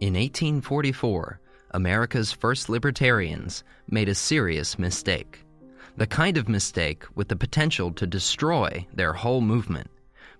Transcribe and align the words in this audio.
In 0.00 0.14
1844, 0.14 1.40
America's 1.70 2.32
first 2.32 2.68
libertarians 2.68 3.64
made 3.88 4.08
a 4.08 4.14
serious 4.14 4.78
mistake. 4.78 5.44
The 5.96 6.06
kind 6.06 6.36
of 6.36 6.48
mistake 6.48 7.04
with 7.14 7.28
the 7.28 7.36
potential 7.36 7.92
to 7.92 8.06
destroy 8.06 8.86
their 8.92 9.12
whole 9.12 9.40
movement, 9.40 9.90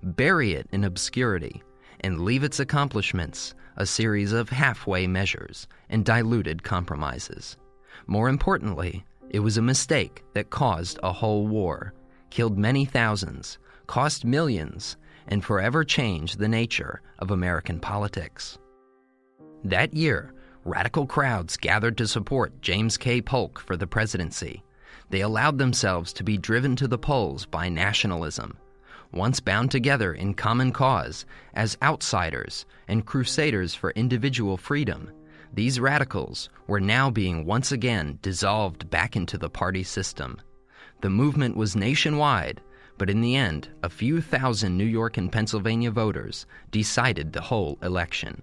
bury 0.02 0.52
it 0.52 0.68
in 0.72 0.84
obscurity, 0.84 1.62
and 2.00 2.20
leave 2.20 2.44
its 2.44 2.60
accomplishments 2.60 3.54
a 3.76 3.86
series 3.86 4.32
of 4.32 4.48
halfway 4.50 5.06
measures 5.06 5.66
and 5.88 6.04
diluted 6.04 6.62
compromises. 6.62 7.56
More 8.06 8.28
importantly, 8.28 9.04
it 9.30 9.40
was 9.40 9.56
a 9.56 9.62
mistake 9.62 10.22
that 10.34 10.50
caused 10.50 10.98
a 11.02 11.12
whole 11.12 11.46
war, 11.46 11.94
killed 12.30 12.58
many 12.58 12.84
thousands, 12.84 13.58
cost 13.86 14.24
millions, 14.24 14.96
and 15.26 15.44
forever 15.44 15.84
changed 15.84 16.38
the 16.38 16.48
nature 16.48 17.00
of 17.18 17.30
American 17.30 17.80
politics. 17.80 18.58
That 19.64 19.94
year, 19.94 20.34
radical 20.66 21.06
crowds 21.06 21.56
gathered 21.56 21.96
to 21.96 22.06
support 22.06 22.60
James 22.60 22.98
K. 22.98 23.22
Polk 23.22 23.58
for 23.58 23.78
the 23.78 23.86
presidency. 23.86 24.62
They 25.08 25.22
allowed 25.22 25.56
themselves 25.56 26.12
to 26.14 26.22
be 26.22 26.36
driven 26.36 26.76
to 26.76 26.86
the 26.86 26.98
polls 26.98 27.46
by 27.46 27.70
nationalism. 27.70 28.58
Once 29.10 29.40
bound 29.40 29.70
together 29.70 30.12
in 30.12 30.34
common 30.34 30.70
cause 30.70 31.24
as 31.54 31.78
outsiders 31.82 32.66
and 32.88 33.06
crusaders 33.06 33.74
for 33.74 33.92
individual 33.92 34.58
freedom, 34.58 35.10
these 35.54 35.80
radicals 35.80 36.50
were 36.66 36.80
now 36.80 37.08
being 37.08 37.46
once 37.46 37.72
again 37.72 38.18
dissolved 38.20 38.90
back 38.90 39.16
into 39.16 39.38
the 39.38 39.48
party 39.48 39.82
system. 39.82 40.38
The 41.00 41.08
movement 41.08 41.56
was 41.56 41.74
nationwide, 41.74 42.60
but 42.98 43.08
in 43.08 43.22
the 43.22 43.34
end, 43.34 43.68
a 43.82 43.88
few 43.88 44.20
thousand 44.20 44.76
New 44.76 44.84
York 44.84 45.16
and 45.16 45.32
Pennsylvania 45.32 45.90
voters 45.90 46.44
decided 46.70 47.32
the 47.32 47.40
whole 47.40 47.78
election. 47.82 48.42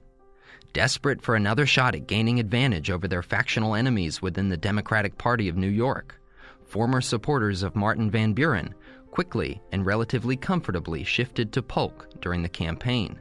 Desperate 0.73 1.21
for 1.21 1.35
another 1.35 1.65
shot 1.65 1.95
at 1.95 2.07
gaining 2.07 2.39
advantage 2.39 2.89
over 2.89 3.05
their 3.05 3.21
factional 3.21 3.75
enemies 3.75 4.21
within 4.21 4.47
the 4.47 4.55
Democratic 4.55 5.17
Party 5.17 5.49
of 5.49 5.57
New 5.57 5.67
York, 5.67 6.15
former 6.63 7.01
supporters 7.01 7.61
of 7.61 7.75
Martin 7.75 8.09
Van 8.09 8.31
Buren 8.31 8.73
quickly 9.11 9.61
and 9.73 9.85
relatively 9.85 10.37
comfortably 10.37 11.03
shifted 11.03 11.51
to 11.51 11.61
Polk 11.61 12.07
during 12.21 12.41
the 12.41 12.49
campaign. 12.49 13.19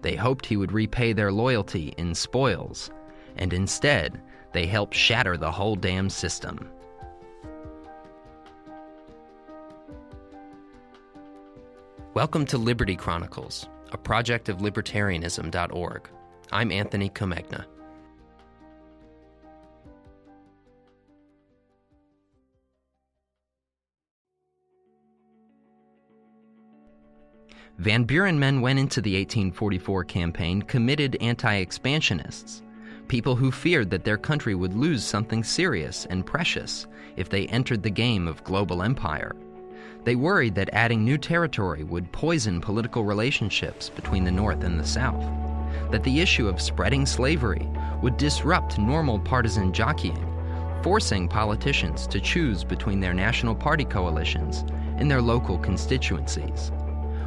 They 0.00 0.14
hoped 0.14 0.46
he 0.46 0.56
would 0.56 0.70
repay 0.70 1.12
their 1.12 1.32
loyalty 1.32 1.92
in 1.98 2.14
spoils, 2.14 2.92
and 3.36 3.52
instead, 3.52 4.22
they 4.52 4.66
helped 4.66 4.94
shatter 4.94 5.36
the 5.36 5.50
whole 5.50 5.74
damn 5.74 6.08
system. 6.08 6.70
Welcome 12.14 12.46
to 12.46 12.58
Liberty 12.58 12.94
Chronicles, 12.94 13.68
a 13.90 13.98
project 13.98 14.48
of 14.48 14.58
libertarianism.org. 14.58 16.08
I'm 16.52 16.70
Anthony 16.70 17.10
Comegna. 17.10 17.66
Van 27.78 28.04
Buren 28.04 28.38
men 28.38 28.62
went 28.62 28.78
into 28.78 29.02
the 29.02 29.16
1844 29.16 30.04
campaign 30.04 30.62
committed 30.62 31.16
anti 31.20 31.56
expansionists, 31.56 32.62
people 33.06 33.36
who 33.36 33.50
feared 33.52 33.90
that 33.90 34.02
their 34.02 34.16
country 34.16 34.54
would 34.54 34.72
lose 34.74 35.04
something 35.04 35.44
serious 35.44 36.06
and 36.06 36.24
precious 36.24 36.86
if 37.16 37.28
they 37.28 37.46
entered 37.48 37.82
the 37.82 37.90
game 37.90 38.26
of 38.26 38.42
global 38.44 38.82
empire. 38.82 39.36
They 40.04 40.16
worried 40.16 40.54
that 40.54 40.70
adding 40.72 41.04
new 41.04 41.18
territory 41.18 41.84
would 41.84 42.10
poison 42.12 42.60
political 42.62 43.04
relationships 43.04 43.90
between 43.90 44.24
the 44.24 44.32
North 44.32 44.64
and 44.64 44.80
the 44.80 44.86
South, 44.86 45.24
that 45.90 46.02
the 46.04 46.20
issue 46.20 46.48
of 46.48 46.60
spreading 46.60 47.06
slavery 47.06 47.68
would 48.02 48.16
disrupt 48.16 48.78
normal 48.78 49.18
partisan 49.18 49.72
jockeying, 49.72 50.36
forcing 50.82 51.28
politicians 51.28 52.06
to 52.06 52.20
choose 52.20 52.64
between 52.64 53.00
their 53.00 53.14
national 53.14 53.54
party 53.54 53.84
coalitions 53.84 54.64
and 54.98 55.10
their 55.10 55.22
local 55.22 55.58
constituencies. 55.58 56.72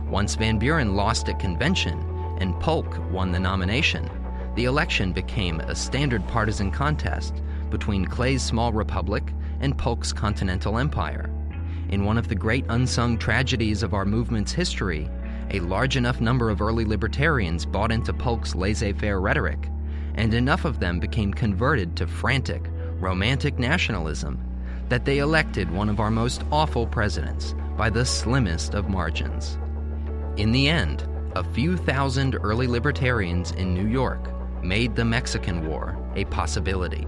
Once 0.07 0.35
Van 0.35 0.57
Buren 0.57 0.95
lost 0.95 1.29
at 1.29 1.39
convention 1.39 1.99
and 2.39 2.59
Polk 2.59 2.97
won 3.11 3.31
the 3.31 3.39
nomination, 3.39 4.09
the 4.55 4.65
election 4.65 5.13
became 5.13 5.59
a 5.59 5.75
standard 5.75 6.27
partisan 6.27 6.71
contest 6.71 7.41
between 7.69 8.05
Clay's 8.05 8.41
small 8.41 8.73
republic 8.73 9.33
and 9.59 9.77
Polk's 9.77 10.11
continental 10.11 10.77
empire. 10.77 11.29
In 11.89 12.05
one 12.05 12.17
of 12.17 12.27
the 12.27 12.35
great 12.35 12.65
unsung 12.69 13.17
tragedies 13.17 13.83
of 13.83 13.93
our 13.93 14.05
movement's 14.05 14.51
history, 14.51 15.09
a 15.51 15.59
large 15.61 15.97
enough 15.97 16.21
number 16.21 16.49
of 16.49 16.61
early 16.61 16.85
libertarians 16.85 17.65
bought 17.65 17.91
into 17.91 18.13
Polk's 18.13 18.55
laissez 18.55 18.93
faire 18.93 19.19
rhetoric, 19.19 19.69
and 20.15 20.33
enough 20.33 20.65
of 20.65 20.79
them 20.79 20.99
became 20.99 21.33
converted 21.33 21.95
to 21.95 22.07
frantic, 22.07 22.63
romantic 22.99 23.57
nationalism 23.57 24.43
that 24.89 25.05
they 25.05 25.19
elected 25.19 25.71
one 25.71 25.87
of 25.89 25.99
our 25.99 26.11
most 26.11 26.43
awful 26.51 26.85
presidents 26.85 27.55
by 27.77 27.89
the 27.89 28.05
slimmest 28.05 28.73
of 28.73 28.89
margins. 28.89 29.57
In 30.37 30.51
the 30.51 30.67
end, 30.67 31.07
a 31.35 31.43
few 31.43 31.77
thousand 31.77 32.35
early 32.41 32.67
libertarians 32.67 33.51
in 33.51 33.73
New 33.73 33.87
York 33.87 34.31
made 34.63 34.95
the 34.95 35.05
Mexican 35.05 35.67
War 35.67 35.97
a 36.15 36.25
possibility. 36.25 37.05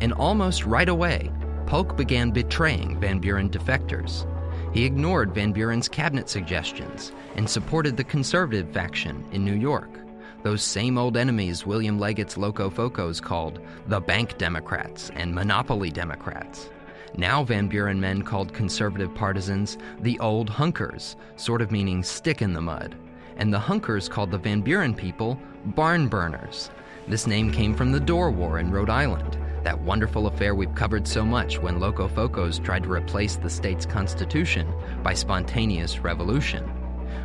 And 0.00 0.12
almost 0.12 0.66
right 0.66 0.88
away, 0.88 1.30
Polk 1.66 1.96
began 1.96 2.30
betraying 2.30 3.00
Van 3.00 3.20
Buren 3.20 3.48
defectors. 3.48 4.26
He 4.74 4.84
ignored 4.84 5.32
Van 5.32 5.52
Buren's 5.52 5.88
cabinet 5.88 6.28
suggestions 6.28 7.12
and 7.36 7.48
supported 7.48 7.96
the 7.96 8.02
conservative 8.02 8.72
faction 8.72 9.24
in 9.30 9.44
New 9.44 9.54
York, 9.54 9.88
those 10.42 10.64
same 10.64 10.98
old 10.98 11.16
enemies 11.16 11.64
William 11.64 11.96
Leggett's 11.96 12.34
Locofocos 12.34 13.22
called 13.22 13.60
the 13.86 14.00
Bank 14.00 14.36
Democrats 14.36 15.12
and 15.14 15.32
Monopoly 15.32 15.92
Democrats. 15.92 16.70
Now 17.16 17.44
Van 17.44 17.68
Buren 17.68 18.00
men 18.00 18.22
called 18.22 18.52
conservative 18.52 19.14
partisans 19.14 19.78
the 20.00 20.18
old 20.18 20.50
hunkers, 20.50 21.14
sort 21.36 21.62
of 21.62 21.70
meaning 21.70 22.02
stick 22.02 22.42
in 22.42 22.52
the 22.52 22.60
mud. 22.60 22.96
And 23.36 23.54
the 23.54 23.60
hunkers 23.60 24.08
called 24.08 24.32
the 24.32 24.38
Van 24.38 24.60
Buren 24.60 24.92
people 24.92 25.38
barn 25.66 26.08
burners. 26.08 26.70
This 27.06 27.28
name 27.28 27.52
came 27.52 27.76
from 27.76 27.92
the 27.92 28.00
Dorr 28.00 28.32
War 28.32 28.58
in 28.58 28.72
Rhode 28.72 28.90
Island, 28.90 29.38
that 29.64 29.80
wonderful 29.80 30.26
affair 30.26 30.54
we've 30.54 30.74
covered 30.74 31.08
so 31.08 31.24
much 31.24 31.58
when 31.58 31.80
Locofocos 31.80 32.62
tried 32.62 32.84
to 32.84 32.92
replace 32.92 33.36
the 33.36 33.50
state's 33.50 33.86
constitution 33.86 34.72
by 35.02 35.14
spontaneous 35.14 36.00
revolution. 36.00 36.64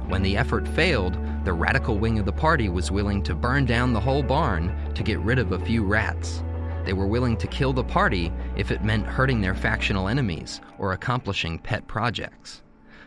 When 0.08 0.24
the 0.24 0.38
effort 0.38 0.68
failed, 0.68 1.18
the 1.44 1.54
radical 1.54 2.00
wing 2.00 2.18
of 2.18 2.26
the 2.26 2.32
party 2.32 2.70
was 2.70 2.92
willing 2.92 3.22
to 3.24 3.36
burn 3.36 3.66
down 3.66 3.94
the 3.94 4.00
whole 4.00 4.24
barn 4.24 4.74
to 4.96 5.04
get 5.04 5.20
rid 5.20 5.38
of 5.38 5.52
a 5.52 5.60
few 5.60 5.84
rats. 5.84 6.42
They 6.86 6.94
were 6.94 7.08
willing 7.08 7.38
to 7.38 7.48
kill 7.48 7.74
the 7.74 7.84
party 7.84 8.32
if 8.56 8.72
it 8.72 8.84
meant 8.84 9.06
hurting 9.06 9.42
their 9.42 9.54
factional 9.54 10.08
enemies 10.08 10.62
or 10.78 10.94
accomplishing 10.94 11.60
pet 11.60 11.86
projects. 11.88 12.64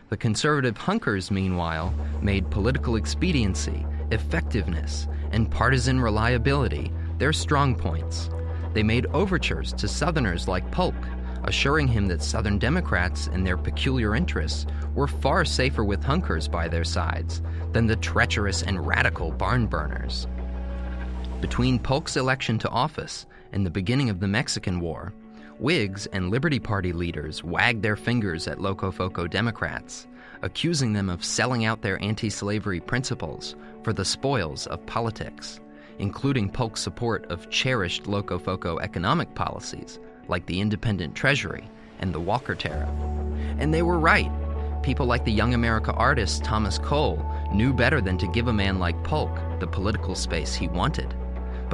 The 0.09 0.17
conservative 0.17 0.77
hunkers, 0.77 1.31
meanwhile, 1.31 1.93
made 2.21 2.51
political 2.51 2.97
expediency, 2.97 3.85
effectiveness, 4.11 5.07
and 5.31 5.49
partisan 5.49 5.99
reliability 5.99 6.93
their 7.17 7.33
strong 7.33 7.75
points. 7.75 8.29
They 8.73 8.83
made 8.83 9.05
overtures 9.07 9.71
to 9.73 9.87
Southerners 9.87 10.47
like 10.47 10.69
Polk, 10.71 10.95
assuring 11.43 11.87
him 11.87 12.07
that 12.07 12.23
Southern 12.23 12.57
Democrats 12.57 13.27
and 13.27 13.45
their 13.45 13.57
peculiar 13.57 14.15
interests 14.15 14.65
were 14.95 15.07
far 15.07 15.45
safer 15.45 15.83
with 15.83 16.03
hunkers 16.03 16.47
by 16.47 16.67
their 16.67 16.83
sides 16.83 17.41
than 17.71 17.85
the 17.85 17.95
treacherous 17.95 18.63
and 18.63 18.85
radical 18.85 19.31
barn 19.31 19.67
burners. 19.67 20.27
Between 21.41 21.79
Polk's 21.79 22.17
election 22.17 22.57
to 22.59 22.69
office 22.69 23.25
and 23.51 23.65
the 23.65 23.71
beginning 23.71 24.09
of 24.09 24.19
the 24.19 24.27
Mexican 24.27 24.79
War, 24.79 25.13
Whigs 25.59 26.07
and 26.07 26.31
Liberty 26.31 26.59
Party 26.59 26.93
leaders 26.93 27.43
wagged 27.43 27.83
their 27.83 27.95
fingers 27.95 28.47
at 28.47 28.57
Locofoco 28.57 29.29
Democrats, 29.29 30.07
accusing 30.41 30.93
them 30.93 31.09
of 31.09 31.23
selling 31.23 31.63
out 31.65 31.81
their 31.81 32.01
anti 32.01 32.29
slavery 32.29 32.79
principles 32.79 33.55
for 33.83 33.93
the 33.93 34.05
spoils 34.05 34.65
of 34.67 34.85
politics, 34.85 35.59
including 35.99 36.49
Polk's 36.49 36.81
support 36.81 37.25
of 37.31 37.49
cherished 37.49 38.03
Locofoco 38.03 38.81
economic 38.81 39.33
policies 39.35 39.99
like 40.27 40.45
the 40.45 40.59
independent 40.61 41.15
treasury 41.15 41.69
and 41.99 42.13
the 42.13 42.19
Walker 42.19 42.55
Tariff. 42.55 42.89
And 43.59 43.73
they 43.73 43.81
were 43.81 43.99
right. 43.99 44.31
People 44.83 45.05
like 45.05 45.25
the 45.25 45.31
Young 45.31 45.53
America 45.53 45.93
artist 45.93 46.43
Thomas 46.43 46.77
Cole 46.77 47.23
knew 47.53 47.73
better 47.73 48.01
than 48.01 48.17
to 48.17 48.27
give 48.27 48.47
a 48.47 48.53
man 48.53 48.79
like 48.79 49.01
Polk 49.03 49.31
the 49.59 49.67
political 49.67 50.15
space 50.15 50.53
he 50.53 50.67
wanted 50.67 51.13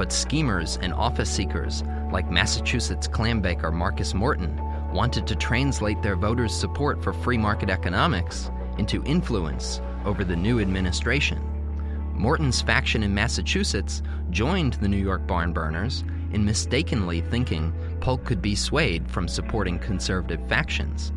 but 0.00 0.10
schemers 0.10 0.78
and 0.80 0.94
office 0.94 1.28
seekers 1.28 1.84
like 2.10 2.30
Massachusetts 2.30 3.06
clambaker 3.06 3.70
Marcus 3.70 4.14
Morton 4.14 4.58
wanted 4.94 5.26
to 5.26 5.36
translate 5.36 6.00
their 6.00 6.16
voters' 6.16 6.54
support 6.54 7.02
for 7.02 7.12
free 7.12 7.36
market 7.36 7.68
economics 7.68 8.50
into 8.78 9.04
influence 9.04 9.82
over 10.06 10.24
the 10.24 10.34
new 10.34 10.58
administration. 10.58 11.49
Morton's 12.20 12.60
faction 12.60 13.02
in 13.02 13.14
Massachusetts 13.14 14.02
joined 14.28 14.74
the 14.74 14.88
New 14.88 14.98
York 14.98 15.26
barn 15.26 15.54
burners 15.54 16.04
in 16.32 16.44
mistakenly 16.44 17.22
thinking 17.22 17.72
Polk 18.00 18.26
could 18.26 18.42
be 18.42 18.54
swayed 18.54 19.10
from 19.10 19.26
supporting 19.26 19.78
conservative 19.78 20.46
factions. 20.46 21.12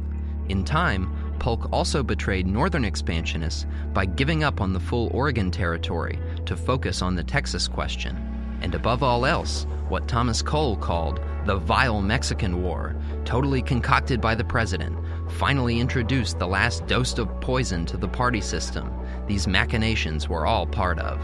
In 0.47 0.63
time, 0.63 1.13
Polk 1.39 1.67
also 1.73 2.03
betrayed 2.03 2.47
northern 2.47 2.85
expansionists 2.85 3.65
by 3.91 4.05
giving 4.05 4.45
up 4.45 4.61
on 4.61 4.71
the 4.71 4.79
full 4.79 5.09
Oregon 5.13 5.51
territory 5.51 6.17
to 6.45 6.55
focus 6.55 7.01
on 7.01 7.15
the 7.15 7.23
Texas 7.23 7.67
question, 7.67 8.15
and 8.61 8.73
above 8.73 9.03
all 9.03 9.25
else, 9.25 9.67
what 9.89 10.07
Thomas 10.07 10.41
Cole 10.41 10.77
called 10.77 11.19
the 11.45 11.57
vile 11.57 12.01
Mexican 12.01 12.63
War, 12.63 12.95
totally 13.25 13.61
concocted 13.61 14.21
by 14.21 14.35
the 14.35 14.45
president, 14.45 14.97
finally 15.31 15.81
introduced 15.81 16.39
the 16.39 16.47
last 16.47 16.87
dose 16.87 17.17
of 17.17 17.41
poison 17.41 17.85
to 17.87 17.97
the 17.97 18.07
party 18.07 18.39
system 18.39 18.89
these 19.27 19.47
machinations 19.47 20.27
were 20.27 20.45
all 20.45 20.67
part 20.67 20.99
of. 20.99 21.19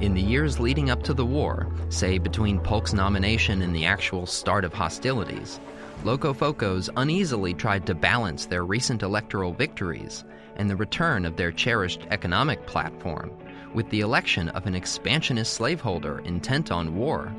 In 0.00 0.14
the 0.14 0.20
years 0.20 0.58
leading 0.58 0.90
up 0.90 1.02
to 1.04 1.14
the 1.14 1.24
war, 1.24 1.72
say 1.88 2.18
between 2.18 2.58
Polk's 2.58 2.92
nomination 2.92 3.62
and 3.62 3.74
the 3.74 3.86
actual 3.86 4.26
start 4.26 4.64
of 4.64 4.74
hostilities, 4.74 5.60
Locofocos 6.02 6.90
uneasily 6.96 7.54
tried 7.54 7.86
to 7.86 7.94
balance 7.94 8.46
their 8.46 8.64
recent 8.64 9.04
electoral 9.04 9.52
victories 9.52 10.24
and 10.56 10.68
the 10.68 10.74
return 10.74 11.24
of 11.24 11.36
their 11.36 11.52
cherished 11.52 12.06
economic 12.10 12.66
platform 12.66 13.30
with 13.74 13.88
the 13.90 14.00
election 14.00 14.48
of 14.50 14.66
an 14.66 14.74
expansionist 14.74 15.54
slaveholder 15.54 16.18
intent 16.20 16.72
on 16.72 16.96
war. 16.96 17.32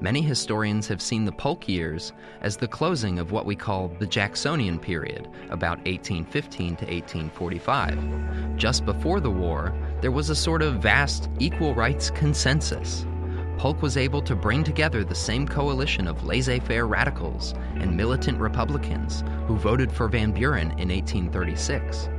Many 0.00 0.20
historians 0.20 0.86
have 0.88 1.00
seen 1.00 1.24
the 1.24 1.32
Polk 1.32 1.66
years 1.68 2.12
as 2.42 2.58
the 2.58 2.68
closing 2.68 3.18
of 3.18 3.32
what 3.32 3.46
we 3.46 3.56
call 3.56 3.88
the 3.88 4.06
Jacksonian 4.06 4.78
period, 4.78 5.26
about 5.48 5.78
1815 5.86 6.76
to 6.76 6.84
1845. 6.84 8.56
Just 8.56 8.84
before 8.84 9.20
the 9.20 9.30
war, 9.30 9.72
there 10.02 10.10
was 10.10 10.28
a 10.28 10.36
sort 10.36 10.60
of 10.60 10.82
vast 10.82 11.30
equal 11.38 11.74
rights 11.74 12.10
consensus. 12.10 13.06
Polk 13.56 13.80
was 13.80 13.96
able 13.96 14.20
to 14.20 14.36
bring 14.36 14.62
together 14.62 15.02
the 15.02 15.14
same 15.14 15.48
coalition 15.48 16.06
of 16.06 16.24
laissez 16.24 16.60
faire 16.60 16.86
radicals 16.86 17.54
and 17.76 17.96
militant 17.96 18.38
Republicans 18.38 19.24
who 19.46 19.56
voted 19.56 19.90
for 19.90 20.08
Van 20.08 20.30
Buren 20.30 20.72
in 20.72 20.90
1836. 20.90 22.10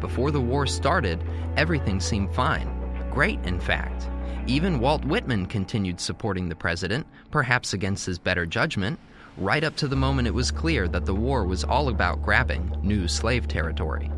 Before 0.00 0.30
the 0.30 0.40
war 0.40 0.68
started, 0.68 1.20
everything 1.56 1.98
seemed 1.98 2.32
fine. 2.32 2.70
Great, 3.10 3.40
in 3.44 3.58
fact. 3.58 4.08
Even 4.46 4.78
Walt 4.78 5.06
Whitman 5.06 5.46
continued 5.46 5.98
supporting 5.98 6.50
the 6.50 6.54
president, 6.54 7.06
perhaps 7.30 7.72
against 7.72 8.04
his 8.04 8.18
better 8.18 8.44
judgment, 8.44 9.00
right 9.38 9.64
up 9.64 9.74
to 9.76 9.88
the 9.88 9.96
moment 9.96 10.28
it 10.28 10.34
was 10.34 10.50
clear 10.50 10.86
that 10.88 11.06
the 11.06 11.14
war 11.14 11.46
was 11.46 11.64
all 11.64 11.88
about 11.88 12.22
grabbing 12.22 12.76
new 12.82 13.08
slave 13.08 13.48
territory. 13.48 14.10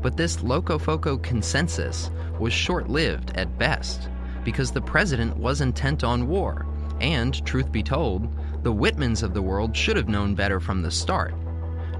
But 0.00 0.16
this 0.16 0.36
Locofoco 0.36 1.20
consensus 1.20 2.08
was 2.38 2.52
short 2.52 2.88
lived 2.88 3.32
at 3.36 3.58
best, 3.58 4.08
because 4.44 4.70
the 4.70 4.80
president 4.80 5.36
was 5.36 5.60
intent 5.60 6.04
on 6.04 6.28
war, 6.28 6.66
and, 7.00 7.44
truth 7.44 7.72
be 7.72 7.82
told, 7.82 8.28
the 8.62 8.72
Whitmans 8.72 9.24
of 9.24 9.34
the 9.34 9.42
world 9.42 9.76
should 9.76 9.96
have 9.96 10.08
known 10.08 10.36
better 10.36 10.60
from 10.60 10.82
the 10.82 10.90
start. 10.90 11.34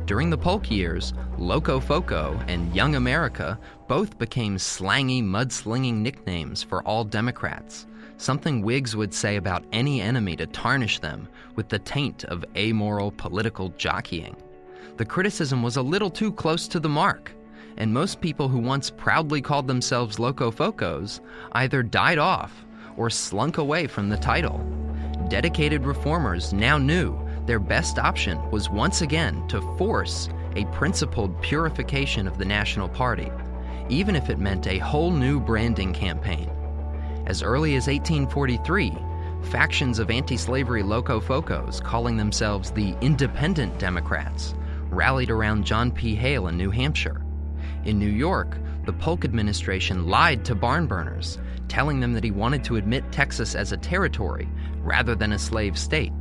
During 0.06 0.29
the 0.29 0.37
Polk 0.37 0.71
years, 0.71 1.15
Locofoco 1.39 2.45
and 2.47 2.75
Young 2.75 2.95
America 2.97 3.59
both 3.89 4.19
became 4.19 4.59
slangy, 4.59 5.23
mudslinging 5.23 5.95
nicknames 5.95 6.62
for 6.62 6.83
all 6.83 7.05
Democrats, 7.05 7.87
something 8.19 8.61
Whigs 8.61 8.95
would 8.95 9.15
say 9.15 9.37
about 9.37 9.65
any 9.73 10.03
enemy 10.03 10.37
to 10.37 10.47
tarnish 10.47 10.99
them 10.99 11.27
with 11.56 11.71
the 11.71 11.79
taint 11.79 12.25
of 12.25 12.45
amoral 12.55 13.12
political 13.12 13.71
jockeying. 13.79 14.37
The 14.99 15.06
criticism 15.06 15.62
was 15.62 15.79
a 15.79 15.83
little 15.83 16.11
too 16.11 16.33
close 16.33 16.69
to 16.69 16.81
the 16.81 16.89
mark, 16.89 17.33
and 17.79 17.91
most 17.91 18.21
people 18.21 18.49
who 18.49 18.59
once 18.59 18.91
proudly 18.91 19.41
called 19.41 19.67
themselves 19.67 20.19
Locofocos 20.19 21.21
either 21.53 21.83
died 21.83 22.19
off 22.19 22.67
or 22.99 23.09
slunk 23.09 23.56
away 23.56 23.87
from 23.87 24.11
the 24.11 24.19
title. 24.19 24.59
Dedicated 25.29 25.87
reformers 25.87 26.53
now 26.53 26.77
knew 26.77 27.24
their 27.46 27.58
best 27.58 27.99
option 27.99 28.41
was 28.50 28.70
once 28.70 29.02
again 29.02 29.46
to 29.49 29.61
force 29.76 30.29
a 30.56 30.64
principled 30.67 31.41
purification 31.43 32.26
of 32.26 32.38
the 32.38 32.44
National 32.44 32.88
Party, 32.88 33.31
even 33.88 34.17
if 34.17 34.31
it 34.31 34.38
meant 34.38 34.67
a 34.67 34.79
whole 34.79 35.11
new 35.11 35.41
branding 35.41 35.93
campaign. 35.93 36.50
As 37.26 37.43
early 37.43 37.75
as 37.76 37.87
1843, 37.87 38.93
factions 39.44 39.99
of 39.99 40.11
anti 40.11 40.37
slavery 40.37 40.82
locofocos, 40.82 41.82
calling 41.82 42.17
themselves 42.17 42.70
the 42.70 42.96
Independent 43.00 43.79
Democrats, 43.79 44.55
rallied 44.88 45.31
around 45.31 45.64
John 45.64 45.91
P. 45.91 46.14
Hale 46.14 46.49
in 46.49 46.56
New 46.56 46.70
Hampshire. 46.70 47.25
In 47.85 47.99
New 47.99 48.11
York, 48.11 48.56
the 48.87 48.93
Polk 48.93 49.25
administration 49.25 50.06
lied 50.06 50.44
to 50.44 50.55
barn 50.55 50.87
burners, 50.87 51.38
telling 51.69 52.00
them 52.00 52.12
that 52.12 52.25
he 52.25 52.31
wanted 52.31 52.64
to 52.64 52.76
admit 52.76 53.11
Texas 53.11 53.55
as 53.55 53.73
a 53.73 53.76
territory 53.76 54.49
rather 54.81 55.14
than 55.14 55.32
a 55.32 55.38
slave 55.38 55.79
state. 55.79 56.12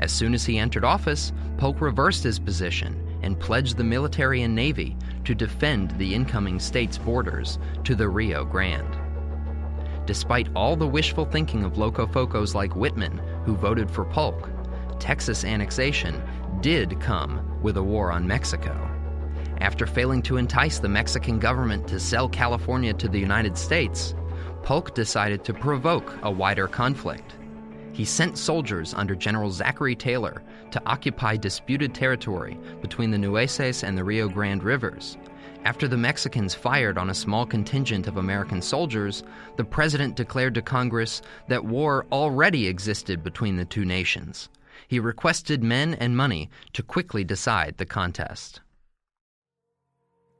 As 0.00 0.12
soon 0.12 0.34
as 0.34 0.44
he 0.44 0.58
entered 0.58 0.84
office, 0.84 1.32
Polk 1.56 1.80
reversed 1.80 2.24
his 2.24 2.38
position 2.38 3.00
and 3.22 3.38
pledged 3.38 3.76
the 3.76 3.84
military 3.84 4.42
and 4.42 4.54
navy 4.54 4.96
to 5.24 5.34
defend 5.34 5.92
the 5.92 6.14
incoming 6.14 6.58
state's 6.58 6.98
borders 6.98 7.58
to 7.84 7.94
the 7.94 8.08
Rio 8.08 8.44
Grande. 8.44 8.98
Despite 10.06 10.48
all 10.54 10.76
the 10.76 10.86
wishful 10.86 11.24
thinking 11.24 11.64
of 11.64 11.74
locofocos 11.74 12.54
like 12.54 12.76
Whitman, 12.76 13.18
who 13.46 13.56
voted 13.56 13.90
for 13.90 14.04
Polk, 14.04 14.50
Texas 14.98 15.44
annexation 15.44 16.22
did 16.60 17.00
come 17.00 17.62
with 17.62 17.76
a 17.76 17.82
war 17.82 18.12
on 18.12 18.26
Mexico. 18.26 18.90
After 19.60 19.86
failing 19.86 20.20
to 20.22 20.36
entice 20.36 20.78
the 20.78 20.88
Mexican 20.88 21.38
government 21.38 21.88
to 21.88 22.00
sell 22.00 22.28
California 22.28 22.92
to 22.94 23.08
the 23.08 23.18
United 23.18 23.56
States, 23.56 24.14
Polk 24.62 24.94
decided 24.94 25.44
to 25.44 25.54
provoke 25.54 26.18
a 26.22 26.30
wider 26.30 26.66
conflict 26.66 27.36
he 27.94 28.04
sent 28.04 28.36
soldiers 28.36 28.92
under 28.92 29.14
General 29.14 29.50
Zachary 29.50 29.94
Taylor 29.94 30.42
to 30.72 30.82
occupy 30.84 31.36
disputed 31.36 31.94
territory 31.94 32.58
between 32.82 33.12
the 33.12 33.18
Nueces 33.18 33.84
and 33.84 33.96
the 33.96 34.02
Rio 34.02 34.28
Grande 34.28 34.64
rivers. 34.64 35.16
After 35.64 35.86
the 35.86 35.96
Mexicans 35.96 36.54
fired 36.54 36.98
on 36.98 37.08
a 37.08 37.14
small 37.14 37.46
contingent 37.46 38.08
of 38.08 38.16
American 38.16 38.60
soldiers, 38.60 39.22
the 39.56 39.64
president 39.64 40.16
declared 40.16 40.54
to 40.56 40.62
Congress 40.62 41.22
that 41.48 41.64
war 41.64 42.04
already 42.10 42.66
existed 42.66 43.22
between 43.22 43.56
the 43.56 43.64
two 43.64 43.84
nations. 43.84 44.50
He 44.88 44.98
requested 44.98 45.62
men 45.62 45.94
and 45.94 46.16
money 46.16 46.50
to 46.72 46.82
quickly 46.82 47.22
decide 47.22 47.78
the 47.78 47.86
contest. 47.86 48.60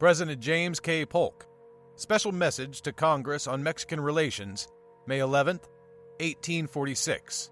President 0.00 0.40
James 0.40 0.80
K. 0.80 1.06
Polk. 1.06 1.46
Special 1.94 2.32
message 2.32 2.82
to 2.82 2.92
Congress 2.92 3.46
on 3.46 3.62
Mexican 3.62 4.00
relations, 4.00 4.66
May 5.06 5.20
11th, 5.20 5.68
1846. 6.20 7.50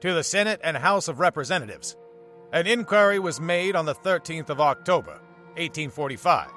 To 0.00 0.14
the 0.14 0.22
Senate 0.22 0.60
and 0.62 0.76
House 0.76 1.08
of 1.08 1.18
Representatives. 1.18 1.96
An 2.52 2.66
inquiry 2.66 3.18
was 3.18 3.40
made 3.40 3.76
on 3.76 3.84
the 3.84 3.94
13th 3.94 4.48
of 4.48 4.60
October, 4.60 5.20
1845, 5.56 6.48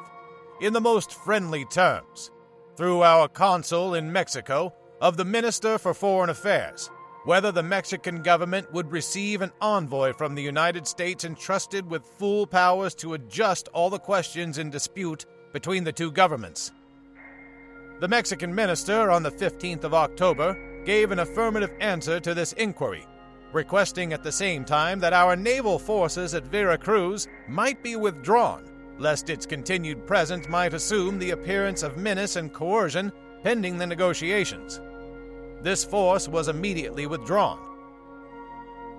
in 0.62 0.72
the 0.74 0.80
most 0.80 1.14
friendly 1.14 1.66
terms, 1.66 2.32
through 2.78 3.02
our 3.02 3.28
consul 3.28 3.96
in 3.96 4.12
Mexico, 4.12 4.74
of 5.02 5.18
the 5.18 5.26
Minister 5.26 5.78
for 5.78 5.94
Foreign 5.94 6.30
Affairs, 6.30 6.90
whether 7.26 7.52
the 7.52 7.64
Mexican 7.64 8.22
government 8.22 8.72
would 8.72 8.92
receive 8.92 9.42
an 9.42 9.52
envoy 9.60 10.14
from 10.14 10.36
the 10.36 10.44
United 10.44 10.88
States 10.88 11.26
entrusted 11.26 11.90
with 11.90 12.06
full 12.06 12.48
powers 12.48 12.96
to 12.96 13.16
adjust 13.16 13.68
all 13.70 13.90
the 13.90 14.00
questions 14.00 14.60
in 14.60 14.70
dispute 14.70 15.26
between 15.52 15.84
the 15.84 15.92
two 15.92 16.12
governments 16.12 16.72
the 18.02 18.08
Mexican 18.08 18.54
minister, 18.54 19.12
on 19.12 19.22
the 19.22 19.30
15th 19.30 19.84
of 19.84 19.94
October, 19.94 20.58
gave 20.86 21.12
an 21.12 21.20
affirmative 21.20 21.72
answer 21.80 22.20
to 22.20 22.34
this 22.34 22.52
inquiry, 22.54 23.06
requesting 23.54 24.12
at 24.12 24.24
the 24.24 24.32
same 24.32 24.66
time 24.66 25.00
that 25.00 25.14
our 25.14 25.36
naval 25.36 25.78
forces 25.78 26.34
at 26.34 26.44
Vera 26.48 26.80
Cruz 26.80 27.28
might 27.48 27.84
be 27.84 27.96
withdrawn, 27.96 28.68
lest 28.98 29.30
its 29.30 29.46
continued 29.46 30.08
presence 30.08 30.50
might 30.50 30.74
assume 30.74 31.20
the 31.20 31.30
appearance 31.30 31.84
of 31.84 31.96
menace 31.96 32.38
and 32.38 32.52
coercion 32.52 33.12
pending 33.44 33.78
the 33.78 33.86
negotiations. 33.86 34.82
This 35.62 35.86
force 35.86 36.28
was 36.28 36.48
immediately 36.48 37.06
withdrawn. 37.06 37.60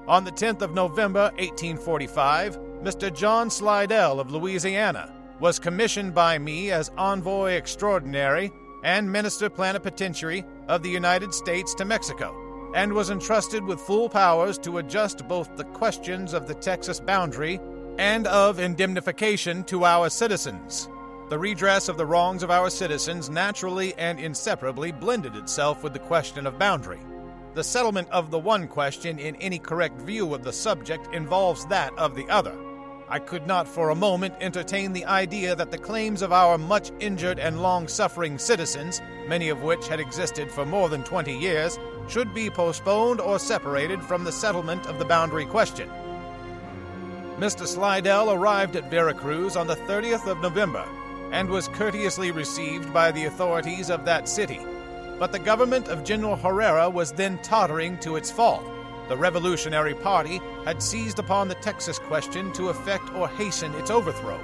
On 0.07 0.23
the 0.23 0.31
10th 0.31 0.63
of 0.63 0.75
November, 0.75 1.33
1845, 1.39 2.57
Mr. 2.85 3.13
John 3.13 3.51
Slidell 3.51 4.21
of 4.21 4.31
Louisiana 4.31 5.13
was 5.41 5.59
commissioned 5.59 6.15
by 6.15 6.39
me 6.39 6.71
as 6.71 6.93
envoy 6.97 7.55
extraordinary 7.55 8.53
and 8.83 9.11
Minister 9.11 9.49
Plenipotentiary 9.49 10.45
of 10.69 10.83
the 10.83 10.91
United 10.91 11.33
States 11.33 11.75
to 11.75 11.85
Mexico, 11.85 12.35
and 12.75 12.93
was 12.93 13.11
entrusted 13.11 13.65
with 13.65 13.81
full 13.81 14.09
powers 14.09 14.59
to 14.59 14.79
adjust 14.79 15.27
both 15.29 15.57
the 15.57 15.65
questions 15.65 16.33
of 16.33 16.49
the 16.49 16.55
Texas 16.55 17.01
boundary 17.01 17.61
and 17.99 18.27
of 18.27 18.59
indemnification 18.59 19.65
to 19.65 19.85
our 19.85 20.09
citizens. 20.09 20.89
The 21.29 21.39
redress 21.39 21.89
of 21.89 21.97
the 21.97 22.07
wrongs 22.07 22.43
of 22.43 22.51
our 22.51 22.71
citizens 22.71 23.31
naturally 23.31 23.95
and 23.97 24.19
inseparably 24.19 24.93
blended 24.93 25.37
itself 25.37 25.83
with 25.83 25.93
the 25.93 25.99
question 25.99 26.47
of 26.47 26.59
boundary. 26.59 27.01
The 27.55 27.65
settlement 27.65 28.09
of 28.11 28.31
the 28.31 28.39
one 28.39 28.67
question 28.67 29.19
in 29.19 29.37
any 29.37 29.59
correct 29.59 30.01
view 30.01 30.35
of 30.35 30.43
the 30.43 30.53
subject 30.53 31.15
involves 31.15 31.67
that 31.67 31.97
of 31.99 32.15
the 32.15 32.29
other. 32.29 32.55
I 33.13 33.19
could 33.19 33.47
not 33.47 33.69
for 33.69 33.91
a 33.91 33.95
moment 33.95 34.37
entertain 34.41 34.95
the 34.95 35.05
idea 35.05 35.55
that 35.55 35.71
the 35.71 35.77
claims 35.77 36.23
of 36.23 36.33
our 36.33 36.57
much 36.57 36.91
injured 36.99 37.39
and 37.39 37.61
long 37.61 37.87
suffering 37.87 38.39
citizens, 38.39 39.03
many 39.29 39.51
of 39.51 39.63
which 39.63 39.87
had 39.87 40.01
existed 40.01 40.51
for 40.51 40.65
more 40.65 40.89
than 40.89 41.05
20 41.05 41.31
years, 41.37 41.79
should 42.09 42.33
be 42.33 42.49
postponed 42.49 43.21
or 43.21 43.39
separated 43.39 44.03
from 44.03 44.25
the 44.25 44.33
settlement 44.33 44.87
of 44.87 44.99
the 44.99 45.05
boundary 45.05 45.45
question. 45.45 45.91
Mr. 47.37 47.67
Slidell 47.67 48.33
arrived 48.33 48.77
at 48.77 48.91
Vera 48.91 49.13
Cruz 49.13 49.57
on 49.57 49.67
the 49.67 49.77
30th 49.77 50.27
of 50.27 50.41
November, 50.41 50.87
and 51.33 51.51
was 51.51 51.69
courteously 51.69 52.31
received 52.31 52.95
by 52.95 53.13
the 53.13 53.27
authorities 53.27 53.91
of 53.91 54.07
that 54.07 54.27
city. 54.27 54.61
But 55.19 55.33
the 55.33 55.39
government 55.39 55.89
of 55.89 56.03
General 56.03 56.37
Herrera 56.37 56.89
was 56.89 57.13
then 57.13 57.37
tottering 57.43 57.99
to 57.99 58.17
its 58.17 58.31
fall. 58.31 58.65
The 59.09 59.17
Revolutionary 59.17 59.95
Party 59.95 60.41
had 60.65 60.83
seized 60.83 61.19
upon 61.19 61.49
the 61.49 61.55
Texas 61.57 61.99
question 61.99 62.53
to 62.53 62.69
effect 62.69 63.13
or 63.15 63.29
hasten 63.29 63.75
its 63.75 63.91
overthrow. 63.91 64.41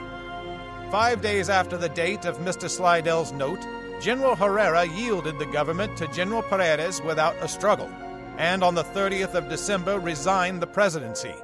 Five 0.91 1.21
days 1.21 1.49
after 1.49 1.77
the 1.77 1.89
date 1.89 2.25
of 2.25 2.39
Mr. 2.39 2.69
Slidell's 2.69 3.33
note, 3.33 3.65
General 4.01 4.37
Herrera 4.37 4.87
yielded 4.87 5.39
the 5.39 5.47
government 5.47 5.97
to 5.99 6.09
General 6.09 6.43
Paredes 6.43 7.03
without 7.03 7.37
a 7.41 7.49
struggle, 7.49 7.91
and 8.37 8.63
on 8.63 8.75
the 8.75 8.85
30th 8.85 9.35
of 9.35 9.49
December 9.49 9.99
resigned 9.99 10.63
the 10.63 10.67
presidency. 10.67 11.35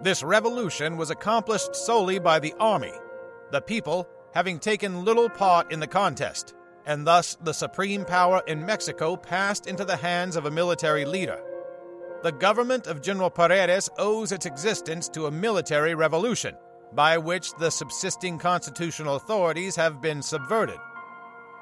This 0.00 0.22
revolution 0.22 0.96
was 0.96 1.10
accomplished 1.10 1.74
solely 1.74 2.18
by 2.18 2.38
the 2.38 2.54
army, 2.60 2.92
the 3.50 3.60
people 3.60 4.08
having 4.34 4.58
taken 4.58 5.04
little 5.04 5.28
part 5.28 5.72
in 5.72 5.80
the 5.80 5.86
contest, 5.86 6.54
and 6.86 7.06
thus 7.06 7.36
the 7.42 7.54
supreme 7.54 8.04
power 8.04 8.42
in 8.46 8.66
Mexico 8.66 9.16
passed 9.16 9.66
into 9.66 9.84
the 9.84 9.96
hands 9.96 10.36
of 10.36 10.44
a 10.44 10.50
military 10.50 11.04
leader. 11.04 11.40
The 12.24 12.32
government 12.32 12.86
of 12.86 13.02
General 13.02 13.28
Paredes 13.28 13.90
owes 13.98 14.32
its 14.32 14.46
existence 14.46 15.10
to 15.10 15.26
a 15.26 15.30
military 15.30 15.94
revolution, 15.94 16.56
by 16.94 17.18
which 17.18 17.52
the 17.58 17.68
subsisting 17.68 18.38
constitutional 18.38 19.16
authorities 19.16 19.76
have 19.76 20.00
been 20.00 20.22
subverted. 20.22 20.78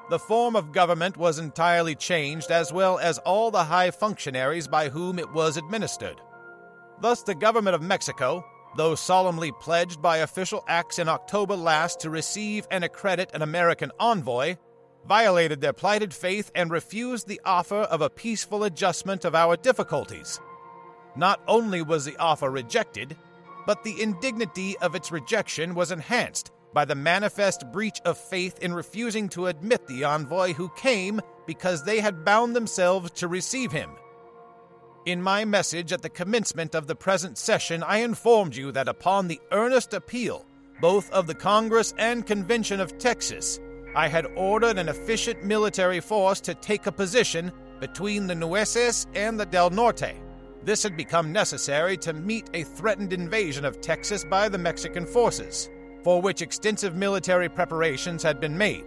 The 0.09 0.19
form 0.19 0.55
of 0.55 0.71
government 0.71 1.17
was 1.17 1.37
entirely 1.37 1.95
changed, 1.95 2.49
as 2.49 2.71
well 2.71 2.97
as 2.97 3.17
all 3.17 3.51
the 3.51 3.65
high 3.65 3.91
functionaries 3.91 4.69
by 4.69 4.87
whom 4.87 5.19
it 5.19 5.29
was 5.33 5.57
administered. 5.57 6.21
Thus, 7.01 7.23
the 7.23 7.35
government 7.35 7.75
of 7.75 7.81
Mexico, 7.81 8.45
though 8.77 8.95
solemnly 8.95 9.51
pledged 9.59 10.01
by 10.01 10.19
official 10.19 10.63
acts 10.69 10.97
in 10.97 11.09
October 11.09 11.57
last 11.57 11.99
to 11.99 12.09
receive 12.09 12.67
and 12.71 12.85
accredit 12.85 13.31
an 13.33 13.41
American 13.41 13.91
envoy, 13.99 14.55
violated 15.05 15.59
their 15.59 15.73
plighted 15.73 16.13
faith 16.13 16.51
and 16.55 16.71
refused 16.71 17.27
the 17.27 17.41
offer 17.43 17.81
of 17.81 17.99
a 17.99 18.09
peaceful 18.09 18.63
adjustment 18.63 19.25
of 19.25 19.35
our 19.35 19.57
difficulties. 19.57 20.39
Not 21.15 21.41
only 21.47 21.81
was 21.81 22.05
the 22.05 22.17
offer 22.17 22.49
rejected, 22.49 23.15
but 23.65 23.83
the 23.83 24.01
indignity 24.01 24.77
of 24.79 24.95
its 24.95 25.11
rejection 25.11 25.75
was 25.75 25.91
enhanced 25.91 26.51
by 26.73 26.85
the 26.85 26.95
manifest 26.95 27.71
breach 27.71 28.01
of 28.03 28.17
faith 28.17 28.59
in 28.59 28.73
refusing 28.73 29.29
to 29.29 29.47
admit 29.47 29.87
the 29.87 30.03
envoy 30.03 30.53
who 30.53 30.69
came 30.69 31.21
because 31.45 31.83
they 31.83 31.99
had 31.99 32.25
bound 32.25 32.55
themselves 32.55 33.11
to 33.11 33.27
receive 33.27 33.71
him. 33.71 33.91
In 35.05 35.21
my 35.21 35.45
message 35.45 35.91
at 35.91 36.01
the 36.01 36.09
commencement 36.09 36.73
of 36.73 36.87
the 36.87 36.95
present 36.95 37.37
session, 37.37 37.83
I 37.83 37.97
informed 37.97 38.55
you 38.55 38.71
that 38.71 38.87
upon 38.87 39.27
the 39.27 39.41
earnest 39.51 39.93
appeal, 39.93 40.45
both 40.81 41.11
of 41.11 41.27
the 41.27 41.35
Congress 41.35 41.93
and 41.97 42.25
Convention 42.25 42.79
of 42.79 42.97
Texas, 42.97 43.59
I 43.95 44.07
had 44.07 44.25
ordered 44.35 44.77
an 44.77 44.89
efficient 44.89 45.43
military 45.43 45.99
force 45.99 46.41
to 46.41 46.55
take 46.55 46.87
a 46.87 46.91
position 46.91 47.51
between 47.79 48.27
the 48.27 48.35
Nueces 48.35 49.05
and 49.13 49.39
the 49.39 49.45
Del 49.45 49.69
Norte. 49.69 50.15
This 50.65 50.83
had 50.83 50.95
become 50.95 51.33
necessary 51.33 51.97
to 51.97 52.13
meet 52.13 52.49
a 52.53 52.63
threatened 52.63 53.11
invasion 53.11 53.65
of 53.65 53.81
Texas 53.81 54.23
by 54.23 54.47
the 54.47 54.57
Mexican 54.57 55.05
forces, 55.05 55.69
for 56.03 56.21
which 56.21 56.41
extensive 56.41 56.95
military 56.95 57.49
preparations 57.49 58.23
had 58.23 58.39
been 58.39 58.57
made. 58.57 58.85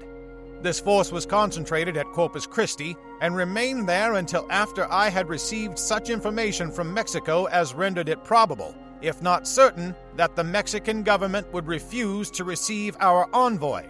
This 0.62 0.80
force 0.80 1.12
was 1.12 1.26
concentrated 1.26 1.98
at 1.98 2.10
Corpus 2.12 2.46
Christi 2.46 2.96
and 3.20 3.36
remained 3.36 3.86
there 3.86 4.14
until 4.14 4.50
after 4.50 4.90
I 4.90 5.10
had 5.10 5.28
received 5.28 5.78
such 5.78 6.08
information 6.08 6.70
from 6.70 6.94
Mexico 6.94 7.44
as 7.44 7.74
rendered 7.74 8.08
it 8.08 8.24
probable, 8.24 8.74
if 9.02 9.20
not 9.20 9.46
certain, 9.46 9.94
that 10.16 10.34
the 10.34 10.44
Mexican 10.44 11.02
government 11.02 11.52
would 11.52 11.66
refuse 11.66 12.30
to 12.32 12.44
receive 12.44 12.96
our 13.00 13.28
envoy. 13.34 13.84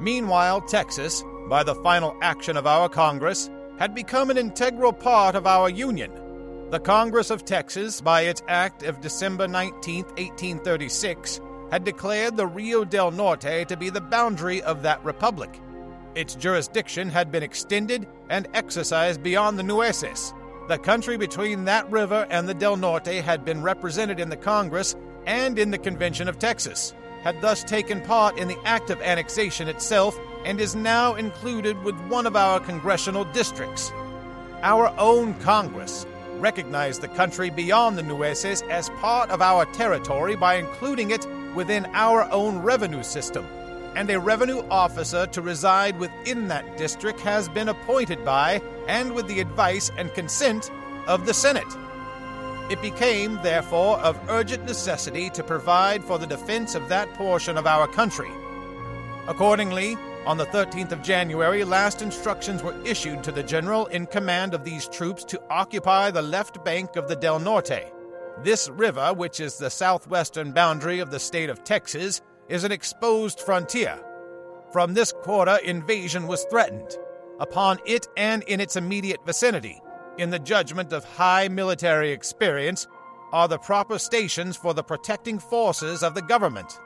Meanwhile, 0.00 0.60
Texas, 0.62 1.24
by 1.48 1.62
the 1.62 1.74
final 1.76 2.14
action 2.20 2.58
of 2.58 2.66
our 2.66 2.90
Congress, 2.90 3.48
had 3.78 3.94
become 3.94 4.28
an 4.28 4.36
integral 4.36 4.92
part 4.92 5.34
of 5.34 5.46
our 5.46 5.70
Union. 5.70 6.12
The 6.70 6.80
Congress 6.80 7.30
of 7.30 7.46
Texas, 7.46 8.02
by 8.02 8.22
its 8.22 8.42
act 8.46 8.82
of 8.82 9.00
December 9.00 9.48
19, 9.48 10.04
1836, 10.04 11.40
had 11.70 11.82
declared 11.82 12.36
the 12.36 12.46
Rio 12.46 12.84
del 12.84 13.10
Norte 13.10 13.66
to 13.66 13.74
be 13.74 13.88
the 13.88 14.02
boundary 14.02 14.60
of 14.60 14.82
that 14.82 15.02
republic. 15.02 15.62
Its 16.14 16.34
jurisdiction 16.34 17.08
had 17.08 17.32
been 17.32 17.42
extended 17.42 18.06
and 18.28 18.48
exercised 18.52 19.22
beyond 19.22 19.58
the 19.58 19.62
Nueces. 19.62 20.34
The 20.68 20.76
country 20.76 21.16
between 21.16 21.64
that 21.64 21.90
river 21.90 22.26
and 22.28 22.46
the 22.46 22.52
Del 22.52 22.76
Norte 22.76 23.24
had 23.24 23.46
been 23.46 23.62
represented 23.62 24.20
in 24.20 24.28
the 24.28 24.36
Congress 24.36 24.94
and 25.24 25.58
in 25.58 25.70
the 25.70 25.78
Convention 25.78 26.28
of 26.28 26.38
Texas, 26.38 26.92
had 27.22 27.40
thus 27.40 27.64
taken 27.64 28.02
part 28.02 28.36
in 28.36 28.46
the 28.46 28.60
act 28.66 28.90
of 28.90 29.00
annexation 29.00 29.68
itself, 29.68 30.20
and 30.44 30.60
is 30.60 30.76
now 30.76 31.14
included 31.14 31.82
with 31.82 31.98
one 32.08 32.26
of 32.26 32.36
our 32.36 32.60
congressional 32.60 33.24
districts. 33.24 33.90
Our 34.62 34.92
own 34.98 35.32
Congress 35.40 36.04
recognized 36.40 37.00
the 37.00 37.08
country 37.08 37.50
beyond 37.50 37.98
the 37.98 38.02
Nueces 38.02 38.62
as 38.70 38.88
part 39.00 39.30
of 39.30 39.42
our 39.42 39.64
territory 39.66 40.36
by 40.36 40.54
including 40.54 41.10
it 41.10 41.26
within 41.54 41.86
our 41.94 42.30
own 42.30 42.58
revenue 42.58 43.02
system, 43.02 43.46
and 43.94 44.10
a 44.10 44.20
revenue 44.20 44.62
officer 44.70 45.26
to 45.26 45.42
reside 45.42 45.98
within 45.98 46.48
that 46.48 46.76
district 46.76 47.20
has 47.20 47.48
been 47.48 47.68
appointed 47.68 48.24
by 48.24 48.62
and 48.86 49.12
with 49.14 49.26
the 49.28 49.40
advice 49.40 49.90
and 49.96 50.12
consent 50.14 50.70
of 51.06 51.26
the 51.26 51.34
Senate. 51.34 51.76
It 52.70 52.82
became, 52.82 53.38
therefore, 53.42 53.98
of 54.00 54.20
urgent 54.28 54.64
necessity 54.66 55.30
to 55.30 55.42
provide 55.42 56.04
for 56.04 56.18
the 56.18 56.26
defense 56.26 56.74
of 56.74 56.88
that 56.90 57.12
portion 57.14 57.56
of 57.56 57.66
our 57.66 57.86
country. 57.88 58.30
Accordingly, 59.26 59.96
on 60.28 60.36
the 60.36 60.44
13th 60.44 60.92
of 60.92 61.00
January, 61.02 61.64
last 61.64 62.02
instructions 62.02 62.62
were 62.62 62.78
issued 62.84 63.24
to 63.24 63.32
the 63.32 63.42
general 63.42 63.86
in 63.86 64.04
command 64.04 64.52
of 64.52 64.62
these 64.62 64.86
troops 64.86 65.24
to 65.24 65.40
occupy 65.48 66.10
the 66.10 66.20
left 66.20 66.62
bank 66.66 66.96
of 66.96 67.08
the 67.08 67.16
Del 67.16 67.38
Norte. 67.38 67.90
This 68.44 68.68
river, 68.68 69.14
which 69.14 69.40
is 69.40 69.56
the 69.56 69.70
southwestern 69.70 70.52
boundary 70.52 70.98
of 70.98 71.10
the 71.10 71.18
state 71.18 71.48
of 71.48 71.64
Texas, 71.64 72.20
is 72.50 72.62
an 72.62 72.72
exposed 72.72 73.40
frontier. 73.40 73.98
From 74.70 74.92
this 74.92 75.14
quarter, 75.22 75.56
invasion 75.64 76.26
was 76.26 76.44
threatened. 76.50 76.98
Upon 77.40 77.78
it 77.86 78.06
and 78.18 78.42
in 78.42 78.60
its 78.60 78.76
immediate 78.76 79.24
vicinity, 79.24 79.80
in 80.18 80.28
the 80.28 80.38
judgment 80.38 80.92
of 80.92 81.06
high 81.06 81.48
military 81.48 82.12
experience, 82.12 82.86
are 83.32 83.48
the 83.48 83.56
proper 83.56 83.98
stations 83.98 84.58
for 84.58 84.74
the 84.74 84.84
protecting 84.84 85.38
forces 85.38 86.02
of 86.02 86.14
the 86.14 86.20
government. 86.20 86.78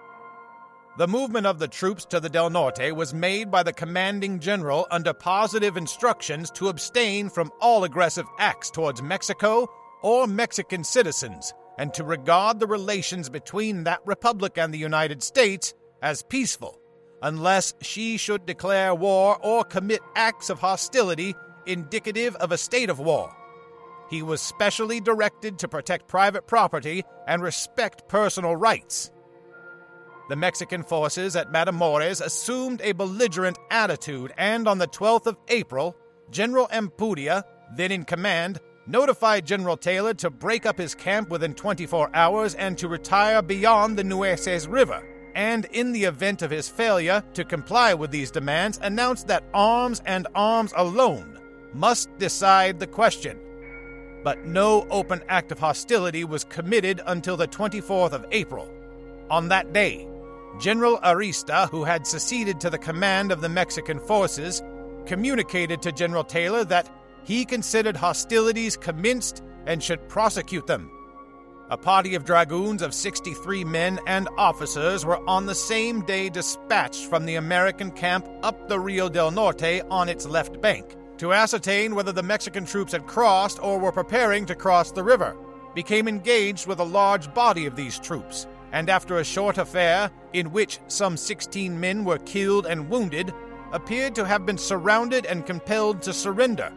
The 0.98 1.08
movement 1.08 1.46
of 1.46 1.58
the 1.58 1.68
troops 1.68 2.04
to 2.06 2.20
the 2.20 2.28
Del 2.28 2.50
Norte 2.50 2.94
was 2.94 3.14
made 3.14 3.50
by 3.50 3.62
the 3.62 3.72
commanding 3.72 4.38
general 4.38 4.86
under 4.90 5.14
positive 5.14 5.78
instructions 5.78 6.50
to 6.50 6.68
abstain 6.68 7.30
from 7.30 7.50
all 7.62 7.84
aggressive 7.84 8.26
acts 8.38 8.70
towards 8.70 9.00
Mexico 9.00 9.68
or 10.02 10.26
Mexican 10.26 10.84
citizens 10.84 11.54
and 11.78 11.94
to 11.94 12.04
regard 12.04 12.60
the 12.60 12.66
relations 12.66 13.30
between 13.30 13.84
that 13.84 14.00
republic 14.04 14.58
and 14.58 14.72
the 14.72 14.78
United 14.78 15.22
States 15.22 15.72
as 16.02 16.22
peaceful, 16.22 16.78
unless 17.22 17.72
she 17.80 18.18
should 18.18 18.44
declare 18.44 18.94
war 18.94 19.38
or 19.42 19.64
commit 19.64 20.02
acts 20.14 20.50
of 20.50 20.58
hostility 20.58 21.34
indicative 21.64 22.36
of 22.36 22.52
a 22.52 22.58
state 22.58 22.90
of 22.90 22.98
war. 22.98 23.34
He 24.10 24.22
was 24.22 24.42
specially 24.42 25.00
directed 25.00 25.58
to 25.60 25.68
protect 25.68 26.06
private 26.06 26.46
property 26.46 27.02
and 27.26 27.42
respect 27.42 28.08
personal 28.08 28.56
rights. 28.56 29.10
The 30.32 30.36
Mexican 30.36 30.82
forces 30.82 31.36
at 31.36 31.52
Matamoros 31.52 32.24
assumed 32.24 32.80
a 32.82 32.92
belligerent 32.92 33.58
attitude, 33.70 34.32
and 34.38 34.66
on 34.66 34.78
the 34.78 34.88
12th 34.88 35.26
of 35.26 35.36
April, 35.48 35.94
General 36.30 36.68
Ampudia, 36.68 37.44
then 37.76 37.92
in 37.92 38.06
command, 38.06 38.58
notified 38.86 39.46
General 39.46 39.76
Taylor 39.76 40.14
to 40.14 40.30
break 40.30 40.64
up 40.64 40.78
his 40.78 40.94
camp 40.94 41.28
within 41.28 41.52
24 41.52 42.16
hours 42.16 42.54
and 42.54 42.78
to 42.78 42.88
retire 42.88 43.42
beyond 43.42 43.98
the 43.98 44.04
Nueces 44.04 44.66
River, 44.66 45.06
and 45.34 45.66
in 45.66 45.92
the 45.92 46.04
event 46.04 46.40
of 46.40 46.50
his 46.50 46.66
failure 46.66 47.22
to 47.34 47.44
comply 47.44 47.92
with 47.92 48.10
these 48.10 48.30
demands, 48.30 48.80
announced 48.82 49.26
that 49.26 49.44
arms 49.52 50.00
and 50.06 50.26
arms 50.34 50.72
alone 50.78 51.38
must 51.74 52.08
decide 52.16 52.80
the 52.80 52.86
question. 52.86 53.38
But 54.24 54.46
no 54.46 54.86
open 54.88 55.20
act 55.28 55.52
of 55.52 55.58
hostility 55.58 56.24
was 56.24 56.44
committed 56.44 57.02
until 57.04 57.36
the 57.36 57.48
24th 57.48 58.12
of 58.12 58.24
April. 58.32 58.70
On 59.28 59.48
that 59.48 59.74
day, 59.74 60.08
General 60.58 60.98
Arista, 60.98 61.68
who 61.70 61.84
had 61.84 62.06
succeeded 62.06 62.60
to 62.60 62.70
the 62.70 62.78
command 62.78 63.32
of 63.32 63.40
the 63.40 63.48
Mexican 63.48 63.98
forces, 63.98 64.62
communicated 65.06 65.82
to 65.82 65.92
General 65.92 66.24
Taylor 66.24 66.64
that 66.64 66.88
he 67.24 67.44
considered 67.44 67.96
hostilities 67.96 68.76
commenced 68.76 69.42
and 69.66 69.82
should 69.82 70.08
prosecute 70.08 70.66
them. 70.66 70.90
A 71.70 71.76
party 71.76 72.14
of 72.14 72.24
dragoons 72.24 72.82
of 72.82 72.92
63 72.92 73.64
men 73.64 73.98
and 74.06 74.28
officers 74.36 75.06
were 75.06 75.26
on 75.28 75.46
the 75.46 75.54
same 75.54 76.02
day 76.02 76.28
dispatched 76.28 77.06
from 77.06 77.24
the 77.24 77.36
American 77.36 77.90
camp 77.90 78.28
up 78.42 78.68
the 78.68 78.78
Rio 78.78 79.08
del 79.08 79.30
Norte 79.30 79.82
on 79.90 80.08
its 80.08 80.26
left 80.26 80.60
bank 80.60 80.96
to 81.16 81.32
ascertain 81.32 81.94
whether 81.94 82.12
the 82.12 82.22
Mexican 82.22 82.66
troops 82.66 82.92
had 82.92 83.06
crossed 83.06 83.62
or 83.62 83.78
were 83.78 83.92
preparing 83.92 84.44
to 84.46 84.54
cross 84.54 84.92
the 84.92 85.04
river, 85.04 85.36
became 85.74 86.08
engaged 86.08 86.66
with 86.66 86.78
a 86.78 86.84
large 86.84 87.32
body 87.32 87.64
of 87.64 87.76
these 87.76 87.98
troops, 87.98 88.46
and 88.72 88.88
after 88.88 89.18
a 89.18 89.24
short 89.24 89.58
affair, 89.58 90.10
in 90.32 90.50
which 90.50 90.80
some 90.88 91.16
16 91.16 91.78
men 91.78 92.04
were 92.04 92.18
killed 92.18 92.66
and 92.66 92.88
wounded, 92.88 93.32
appeared 93.72 94.14
to 94.14 94.24
have 94.24 94.44
been 94.44 94.58
surrounded 94.58 95.26
and 95.26 95.46
compelled 95.46 96.02
to 96.02 96.12
surrender. 96.12 96.72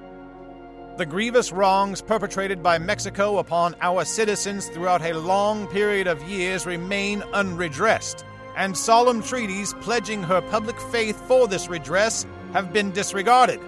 The 0.97 1.05
grievous 1.05 1.51
wrongs 1.51 2.01
perpetrated 2.01 2.63
by 2.63 2.77
Mexico 2.77 3.39
upon 3.39 3.75
our 3.81 4.05
citizens 4.05 4.67
throughout 4.69 5.01
a 5.01 5.17
long 5.17 5.67
period 5.67 6.07
of 6.07 6.23
years 6.23 6.65
remain 6.65 7.21
unredressed, 7.33 8.23
and 8.55 8.77
solemn 8.77 9.21
treaties 9.21 9.73
pledging 9.81 10.23
her 10.23 10.41
public 10.41 10.79
faith 10.79 11.21
for 11.27 11.47
this 11.47 11.67
redress 11.67 12.25
have 12.53 12.71
been 12.71 12.91
disregarded. 12.91 13.59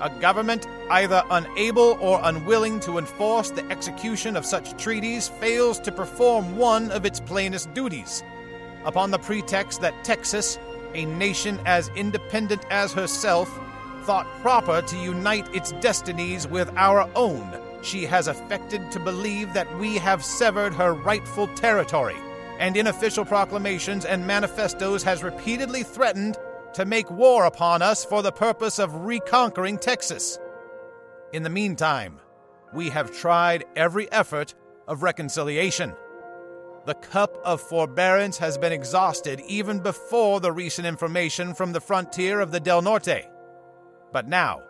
A 0.00 0.08
government 0.08 0.66
either 0.88 1.22
unable 1.30 1.98
or 2.00 2.20
unwilling 2.22 2.80
to 2.80 2.96
enforce 2.96 3.50
the 3.50 3.70
execution 3.70 4.34
of 4.34 4.46
such 4.46 4.82
treaties 4.82 5.28
fails 5.28 5.78
to 5.80 5.92
perform 5.92 6.56
one 6.56 6.90
of 6.90 7.04
its 7.04 7.20
plainest 7.20 7.74
duties. 7.74 8.24
Upon 8.84 9.10
the 9.10 9.18
pretext 9.18 9.82
that 9.82 10.02
Texas, 10.02 10.58
a 10.94 11.04
nation 11.04 11.60
as 11.66 11.90
independent 11.96 12.64
as 12.70 12.94
herself, 12.94 13.48
thought 14.04 14.26
proper 14.40 14.80
to 14.80 14.96
unite 14.96 15.54
its 15.54 15.72
destinies 15.72 16.46
with 16.46 16.72
our 16.76 17.08
own, 17.14 17.60
she 17.82 18.06
has 18.06 18.26
affected 18.26 18.90
to 18.92 19.00
believe 19.00 19.52
that 19.52 19.78
we 19.78 19.96
have 19.98 20.24
severed 20.24 20.72
her 20.72 20.94
rightful 20.94 21.46
territory, 21.48 22.16
and 22.58 22.74
in 22.74 22.86
official 22.86 23.26
proclamations 23.26 24.06
and 24.06 24.26
manifestos 24.26 25.02
has 25.02 25.22
repeatedly 25.22 25.82
threatened 25.82 26.38
to 26.74 26.84
make 26.84 27.10
war 27.10 27.44
upon 27.44 27.82
us 27.82 28.04
for 28.04 28.22
the 28.22 28.32
purpose 28.32 28.78
of 28.78 29.04
reconquering 29.06 29.78
Texas. 29.78 30.38
In 31.32 31.42
the 31.42 31.50
meantime, 31.50 32.20
we 32.72 32.90
have 32.90 33.16
tried 33.16 33.64
every 33.76 34.10
effort 34.12 34.54
of 34.86 35.02
reconciliation. 35.02 35.94
The 36.86 36.94
cup 36.94 37.36
of 37.44 37.60
forbearance 37.60 38.38
has 38.38 38.56
been 38.56 38.72
exhausted 38.72 39.40
even 39.46 39.80
before 39.80 40.40
the 40.40 40.52
recent 40.52 40.86
information 40.86 41.54
from 41.54 41.72
the 41.72 41.80
frontier 41.80 42.40
of 42.40 42.52
the 42.52 42.60
Del 42.60 42.82
Norte. 42.82 43.28
But 44.12 44.28
now, 44.28 44.62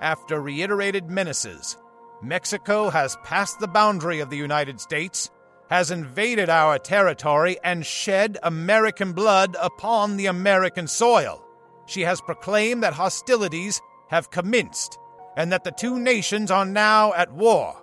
after 0.00 0.40
reiterated 0.40 1.10
menaces, 1.10 1.76
Mexico 2.22 2.90
has 2.90 3.16
passed 3.24 3.60
the 3.60 3.68
boundary 3.68 4.20
of 4.20 4.30
the 4.30 4.36
United 4.36 4.80
States, 4.80 5.30
has 5.68 5.90
invaded 5.90 6.48
our 6.48 6.78
territory, 6.78 7.58
and 7.64 7.84
shed 7.84 8.38
American 8.42 9.12
blood 9.12 9.56
upon 9.60 10.16
the 10.16 10.26
American 10.26 10.86
soil. 10.86 11.45
She 11.86 12.02
has 12.02 12.20
proclaimed 12.20 12.82
that 12.82 12.94
hostilities 12.94 13.80
have 14.08 14.30
commenced 14.30 14.98
and 15.36 15.52
that 15.52 15.64
the 15.64 15.70
two 15.70 15.98
nations 15.98 16.50
are 16.50 16.64
now 16.64 17.12
at 17.14 17.32
war. 17.32 17.82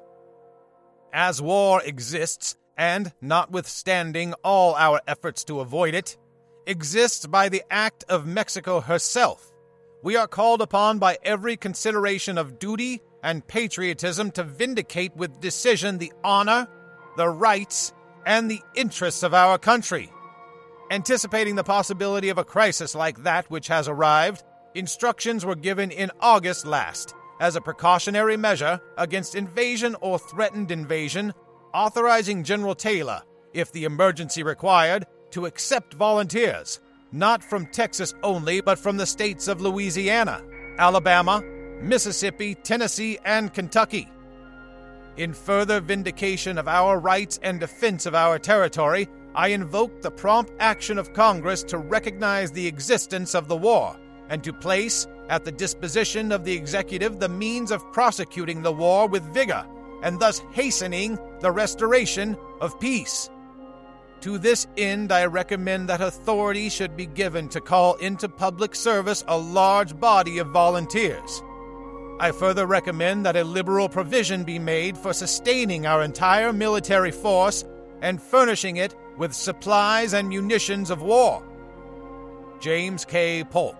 As 1.13 1.41
war 1.41 1.81
exists, 1.83 2.57
and 2.77 3.13
notwithstanding 3.21 4.33
all 4.43 4.73
our 4.75 4.99
efforts 5.07 5.43
to 5.45 5.59
avoid 5.59 5.93
it, 5.93 6.17
exists 6.65 7.27
by 7.27 7.49
the 7.49 7.63
act 7.69 8.03
of 8.09 8.25
Mexico 8.25 8.81
herself, 8.81 9.51
we 10.01 10.15
are 10.15 10.27
called 10.27 10.61
upon 10.61 10.99
by 10.99 11.17
every 11.23 11.55
consideration 11.55 12.37
of 12.37 12.59
duty 12.59 13.01
and 13.21 13.47
patriotism 13.47 14.31
to 14.31 14.43
vindicate 14.43 15.15
with 15.15 15.39
decision 15.39 15.97
the 15.97 16.11
honor, 16.23 16.67
the 17.15 17.29
rights, 17.29 17.93
and 18.25 18.49
the 18.49 18.61
interests 18.75 19.23
of 19.23 19.33
our 19.33 19.57
country. 19.57 20.11
Anticipating 20.91 21.55
the 21.55 21.63
possibility 21.63 22.29
of 22.29 22.37
a 22.37 22.43
crisis 22.43 22.93
like 22.93 23.23
that 23.23 23.49
which 23.49 23.67
has 23.67 23.87
arrived, 23.87 24.43
instructions 24.75 25.45
were 25.45 25.55
given 25.55 25.91
in 25.91 26.11
August 26.19 26.65
last 26.65 27.15
as 27.39 27.55
a 27.55 27.61
precautionary 27.61 28.37
measure 28.37 28.79
against 28.97 29.35
invasion 29.35 29.95
or 30.01 30.19
threatened 30.19 30.71
invasion, 30.71 31.33
authorizing 31.73 32.43
General 32.43 32.75
Taylor, 32.75 33.21
if 33.53 33.71
the 33.71 33.85
emergency 33.85 34.43
required, 34.43 35.05
to 35.31 35.45
accept 35.45 35.93
volunteers 35.95 36.79
not 37.13 37.43
from 37.43 37.67
Texas 37.67 38.13
only, 38.23 38.59
but 38.59 38.79
from 38.79 38.97
the 38.97 39.05
states 39.05 39.47
of 39.47 39.61
Louisiana, 39.61 40.41
Alabama, 40.79 41.43
Mississippi, 41.79 42.55
Tennessee, 42.55 43.19
and 43.23 43.53
Kentucky. 43.53 44.09
In 45.15 45.31
further 45.33 45.79
vindication 45.79 46.57
of 46.57 46.67
our 46.67 46.99
rights 46.99 47.39
and 47.43 47.59
defense 47.59 48.07
of 48.07 48.15
our 48.15 48.39
territory, 48.39 49.07
I 49.35 49.47
invoke 49.47 50.01
the 50.01 50.11
prompt 50.11 50.53
action 50.59 50.97
of 50.97 51.13
Congress 51.13 51.63
to 51.63 51.77
recognize 51.77 52.51
the 52.51 52.67
existence 52.67 53.33
of 53.33 53.47
the 53.47 53.57
war 53.57 53.95
and 54.29 54.43
to 54.43 54.53
place 54.53 55.07
at 55.29 55.43
the 55.43 55.51
disposition 55.51 56.31
of 56.31 56.45
the 56.45 56.53
executive 56.53 57.19
the 57.19 57.29
means 57.29 57.71
of 57.71 57.91
prosecuting 57.91 58.61
the 58.61 58.71
war 58.71 59.07
with 59.07 59.23
vigor 59.33 59.65
and 60.03 60.19
thus 60.19 60.41
hastening 60.51 61.17
the 61.39 61.51
restoration 61.51 62.37
of 62.61 62.79
peace. 62.79 63.29
To 64.21 64.37
this 64.37 64.67
end, 64.77 65.11
I 65.11 65.25
recommend 65.25 65.89
that 65.89 65.99
authority 65.99 66.69
should 66.69 66.95
be 66.95 67.07
given 67.07 67.49
to 67.49 67.59
call 67.59 67.95
into 67.95 68.29
public 68.29 68.75
service 68.75 69.23
a 69.27 69.37
large 69.37 69.99
body 69.99 70.37
of 70.37 70.47
volunteers. 70.47 71.41
I 72.19 72.31
further 72.31 72.65
recommend 72.65 73.25
that 73.25 73.35
a 73.35 73.43
liberal 73.43 73.89
provision 73.89 74.43
be 74.43 74.59
made 74.59 74.97
for 74.97 75.11
sustaining 75.11 75.85
our 75.85 76.03
entire 76.03 76.53
military 76.53 77.11
force 77.11 77.65
and 78.03 78.21
furnishing 78.21 78.77
it 78.77 78.95
with 79.17 79.33
supplies 79.33 80.13
and 80.13 80.29
munitions 80.29 80.91
of 80.91 81.01
war. 81.01 81.43
James 82.59 83.03
K. 83.03 83.43
Polk. 83.43 83.77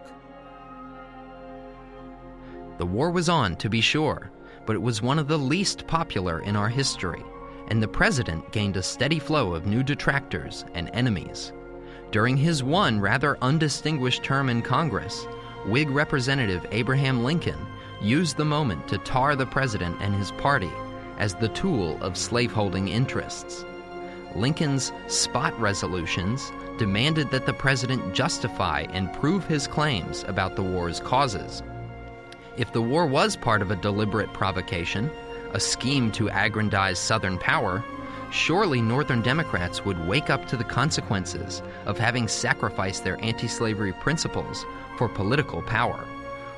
The 2.80 2.86
war 2.88 3.12
was 3.12 3.30
on, 3.30 3.56
to 3.58 3.70
be 3.70 3.82
sure, 3.82 4.32
but 4.66 4.76
it 4.76 4.82
was 4.82 5.04
one 5.04 5.20
of 5.20 5.28
the 5.28 5.38
least 5.38 5.86
popular 5.86 6.40
in 6.40 6.56
our 6.56 6.70
history 6.70 7.24
and 7.68 7.82
the 7.82 7.88
president 7.88 8.52
gained 8.52 8.78
a 8.78 8.84
steady 8.84 9.20
flow 9.20 9.54
of 9.54 9.66
new 9.66 9.84
detractors 9.84 10.66
and 10.74 10.90
enemies. 10.94 11.54
During 12.12 12.38
his 12.38 12.64
one 12.64 13.00
rather 13.00 13.38
undistinguished 13.42 14.24
term 14.24 14.50
in 14.50 14.62
Congress, 14.62 15.26
Whig 15.66 15.90
Representative 15.90 16.66
Abraham 16.72 17.24
Lincoln 17.24 17.58
used 18.02 18.38
the 18.38 18.46
moment 18.46 18.88
to 18.90 18.98
tar 19.00 19.36
the 19.36 19.46
president 19.46 19.98
and 20.02 20.14
his 20.14 20.32
party 20.34 20.72
as 21.18 21.36
the 21.36 21.50
tool 21.50 21.98
of 22.02 22.18
slaveholding 22.18 22.90
interests. 22.90 23.66
Lincoln's 24.36 24.92
spot 25.08 25.58
resolutions 25.60 26.52
demanded 26.78 27.30
that 27.32 27.46
the 27.46 27.54
president 27.54 28.14
justify 28.14 28.86
and 28.92 29.14
prove 29.14 29.46
his 29.46 29.68
claims 29.68 30.24
about 30.28 30.56
the 30.56 30.64
war's 30.64 31.00
causes. 31.00 31.62
If 32.58 32.72
the 32.74 32.82
war 32.82 33.06
was 33.06 33.36
part 33.36 33.62
of 33.62 33.72
a 33.72 33.76
deliberate 33.76 34.32
provocation, 34.34 35.10
a 35.54 35.60
scheme 35.60 36.12
to 36.12 36.30
aggrandize 36.30 37.00
Southern 37.00 37.38
power, 37.38 37.84
surely 38.32 38.82
Northern 38.82 39.22
Democrats 39.22 39.86
would 39.86 40.08
wake 40.08 40.30
up 40.30 40.48
to 40.48 40.58
the 40.58 40.64
consequences 40.64 41.62
of 41.86 41.98
having 41.98 42.28
sacrificed 42.28 43.04
their 43.04 43.24
anti 43.24 43.48
slavery 43.48 43.94
principles 43.94 44.66
for 44.98 45.08
political 45.08 45.62
power. 45.64 46.06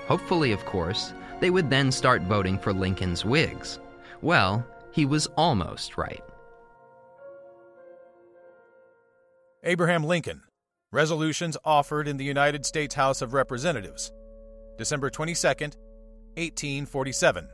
Hopefully, 0.08 0.52
of 0.52 0.66
course, 0.66 1.14
they 1.40 1.50
would 1.50 1.70
then 1.70 1.92
start 1.92 2.22
voting 2.24 2.58
for 2.58 2.74
Lincoln's 2.74 3.24
Whigs. 3.24 3.80
Well, 4.22 4.66
he 4.92 5.06
was 5.06 5.28
almost 5.38 5.98
right. 5.98 6.24
Abraham 9.68 10.04
Lincoln. 10.04 10.44
Resolutions 10.92 11.58
offered 11.66 12.08
in 12.08 12.18
the 12.18 12.24
United 12.24 12.68
States 12.68 12.94
House 12.94 13.24
of 13.24 13.34
Representatives. 13.34 14.12
December 14.78 15.10
22, 15.10 15.48
1847. 15.48 17.50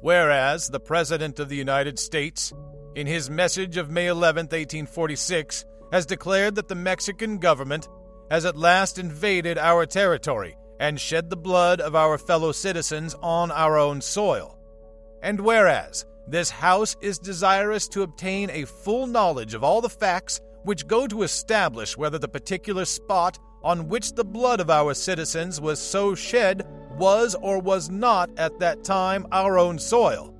Whereas 0.00 0.68
the 0.68 0.80
President 0.80 1.38
of 1.38 1.48
the 1.48 1.54
United 1.54 2.00
States, 2.00 2.52
in 2.96 3.06
his 3.06 3.30
message 3.30 3.76
of 3.76 3.88
May 3.88 4.08
11, 4.08 4.46
1846, 4.46 5.64
has 5.92 6.06
declared 6.06 6.56
that 6.56 6.66
the 6.66 6.74
Mexican 6.74 7.38
government 7.38 7.86
has 8.32 8.44
at 8.44 8.56
last 8.56 8.98
invaded 8.98 9.58
our 9.58 9.86
territory 9.86 10.56
and 10.80 11.00
shed 11.00 11.30
the 11.30 11.36
blood 11.36 11.80
of 11.80 11.94
our 11.94 12.18
fellow 12.18 12.50
citizens 12.50 13.14
on 13.22 13.52
our 13.52 13.78
own 13.78 14.00
soil. 14.00 14.58
And 15.22 15.40
whereas 15.40 16.04
this 16.26 16.50
House 16.50 16.96
is 17.00 17.18
desirous 17.18 17.88
to 17.88 18.02
obtain 18.02 18.50
a 18.50 18.64
full 18.64 19.06
knowledge 19.06 19.54
of 19.54 19.62
all 19.64 19.80
the 19.80 19.88
facts 19.88 20.40
which 20.62 20.86
go 20.86 21.06
to 21.06 21.22
establish 21.22 21.96
whether 21.96 22.18
the 22.18 22.28
particular 22.28 22.84
spot 22.84 23.38
on 23.62 23.88
which 23.88 24.12
the 24.12 24.24
blood 24.24 24.60
of 24.60 24.70
our 24.70 24.94
citizens 24.94 25.60
was 25.60 25.78
so 25.78 26.14
shed 26.14 26.66
was 26.98 27.34
or 27.40 27.58
was 27.58 27.90
not 27.90 28.30
at 28.38 28.58
that 28.60 28.84
time 28.84 29.26
our 29.32 29.58
own 29.58 29.78
soil. 29.78 30.34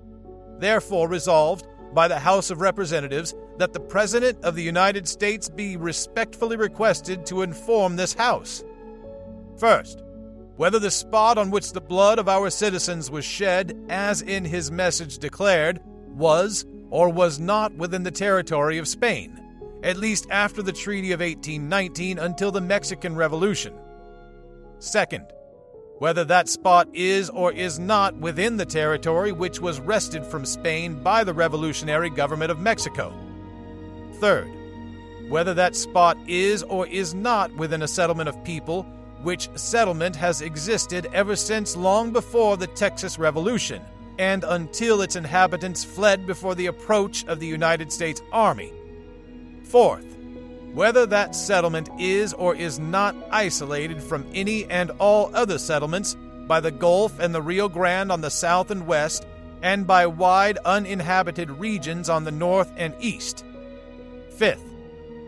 Therefore, 0.59 1.09
resolved 1.09 1.66
by 1.92 2.09
the 2.09 2.18
House 2.18 2.51
of 2.51 2.61
Representatives 2.61 3.35
that 3.59 3.73
the 3.73 3.81
President 3.81 4.42
of 4.44 4.55
the 4.55 4.62
United 4.62 5.07
States 5.09 5.49
be 5.49 5.77
respectfully 5.77 6.57
requested 6.57 7.27
to 7.27 7.42
inform 7.42 7.97
this 7.97 8.14
House. 8.14 8.64
First, 9.59 10.03
whether 10.56 10.78
the 10.78 10.90
spot 10.90 11.36
on 11.36 11.50
which 11.50 11.72
the 11.72 11.80
blood 11.80 12.18
of 12.18 12.28
our 12.28 12.50
citizens 12.50 13.10
was 13.10 13.24
shed, 13.24 13.76
as 13.88 14.22
in 14.22 14.44
his 14.44 14.70
message 14.70 15.18
declared, 15.18 15.80
was 16.10 16.64
or 16.90 17.08
was 17.08 17.40
not 17.40 17.74
within 17.74 18.04
the 18.04 18.10
territory 18.10 18.78
of 18.78 18.86
Spain, 18.86 19.40
at 19.82 19.96
least 19.96 20.26
after 20.30 20.62
the 20.62 20.72
Treaty 20.72 21.12
of 21.12 21.20
1819 21.20 22.18
until 22.18 22.52
the 22.52 22.60
Mexican 22.60 23.16
Revolution. 23.16 23.74
Second, 24.78 25.26
whether 25.98 26.24
that 26.24 26.48
spot 26.48 26.88
is 26.92 27.30
or 27.30 27.52
is 27.52 27.78
not 27.78 28.16
within 28.16 28.56
the 28.56 28.66
territory 28.66 29.32
which 29.32 29.60
was 29.60 29.80
wrested 29.80 30.24
from 30.24 30.44
Spain 30.44 31.02
by 31.02 31.24
the 31.24 31.34
revolutionary 31.34 32.10
government 32.10 32.50
of 32.50 32.60
Mexico. 32.60 33.12
Third, 34.14 34.48
whether 35.28 35.54
that 35.54 35.74
spot 35.74 36.16
is 36.28 36.62
or 36.64 36.86
is 36.86 37.14
not 37.14 37.54
within 37.56 37.82
a 37.82 37.88
settlement 37.88 38.28
of 38.28 38.44
people, 38.44 38.86
which 39.24 39.48
settlement 39.56 40.14
has 40.14 40.42
existed 40.42 41.08
ever 41.12 41.34
since 41.34 41.76
long 41.76 42.12
before 42.12 42.56
the 42.56 42.66
Texas 42.68 43.18
Revolution, 43.18 43.82
and 44.18 44.44
until 44.44 45.02
its 45.02 45.16
inhabitants 45.16 45.82
fled 45.82 46.26
before 46.26 46.54
the 46.54 46.66
approach 46.66 47.24
of 47.24 47.40
the 47.40 47.46
United 47.46 47.90
States 47.90 48.22
Army. 48.30 48.72
Fourth, 49.64 50.06
whether 50.72 51.06
that 51.06 51.34
settlement 51.34 51.88
is 51.98 52.32
or 52.34 52.54
is 52.54 52.78
not 52.78 53.16
isolated 53.30 54.02
from 54.02 54.26
any 54.34 54.64
and 54.66 54.90
all 54.98 55.34
other 55.34 55.58
settlements 55.58 56.16
by 56.46 56.60
the 56.60 56.70
Gulf 56.70 57.18
and 57.18 57.34
the 57.34 57.42
Rio 57.42 57.68
Grande 57.68 58.12
on 58.12 58.20
the 58.20 58.30
south 58.30 58.70
and 58.70 58.87
west, 58.87 59.26
and 59.62 59.87
by 59.87 60.06
wide 60.06 60.58
uninhabited 60.64 61.50
regions 61.50 62.10
on 62.10 62.24
the 62.24 62.30
north 62.30 62.70
and 62.76 62.94
east. 63.00 63.44
Fifth, 64.37 64.73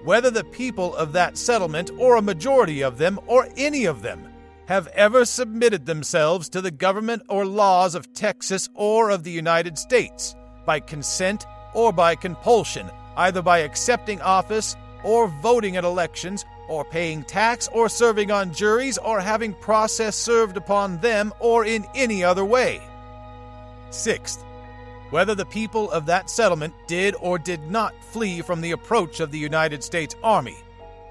whether 0.07 0.31
the 0.31 0.45
people 0.45 0.95
of 0.95 1.13
that 1.13 1.37
settlement, 1.37 1.91
or 1.99 2.15
a 2.15 2.23
majority 2.23 2.81
of 2.81 2.97
them, 2.97 3.19
or 3.27 3.49
any 3.57 3.87
of 3.87 4.03
them, 4.03 4.25
have 4.67 4.87
ever 4.95 5.25
submitted 5.25 5.85
themselves 5.85 6.49
to 6.49 6.61
the 6.61 6.71
government 6.71 7.23
or 7.29 7.45
laws 7.45 7.97
of 7.97 8.13
Texas 8.15 8.69
or 8.75 9.11
of 9.11 9.25
the 9.25 9.33
United 9.33 9.77
States 9.77 10.37
by 10.65 10.79
consent 10.79 11.45
or 11.75 11.93
by 11.93 12.15
compulsion, 12.15 12.89
either 13.17 13.43
by 13.43 13.59
accepting 13.59 14.21
office 14.23 14.77
or 15.03 15.27
voting 15.43 15.77
at 15.77 15.83
elections 15.83 16.45
or 16.69 16.85
paying 16.85 17.25
tax 17.25 17.69
or 17.73 17.89
serving 17.89 18.31
on 18.31 18.55
juries 18.55 18.99
or 18.99 19.19
having 19.21 19.55
process 19.55 20.15
served 20.15 20.57
upon 20.57 21.01
them 21.01 21.33
or 21.41 21.65
in 21.65 21.85
any 21.97 22.23
other 22.23 22.45
way. 22.45 22.81
Sixth, 23.91 24.45
whether 25.11 25.35
the 25.35 25.47
people 25.47 25.91
of 25.91 26.07
that 26.07 26.29
settlement 26.29 26.75
did 26.87 27.15
or 27.21 27.39
did 27.39 27.71
not 27.71 27.95
flee 28.05 28.43
from 28.43 28.61
the 28.61 28.73
approach 28.73 29.21
of 29.21 29.31
the 29.31 29.39
United 29.39 29.83
States 29.83 30.17
Army, 30.23 30.57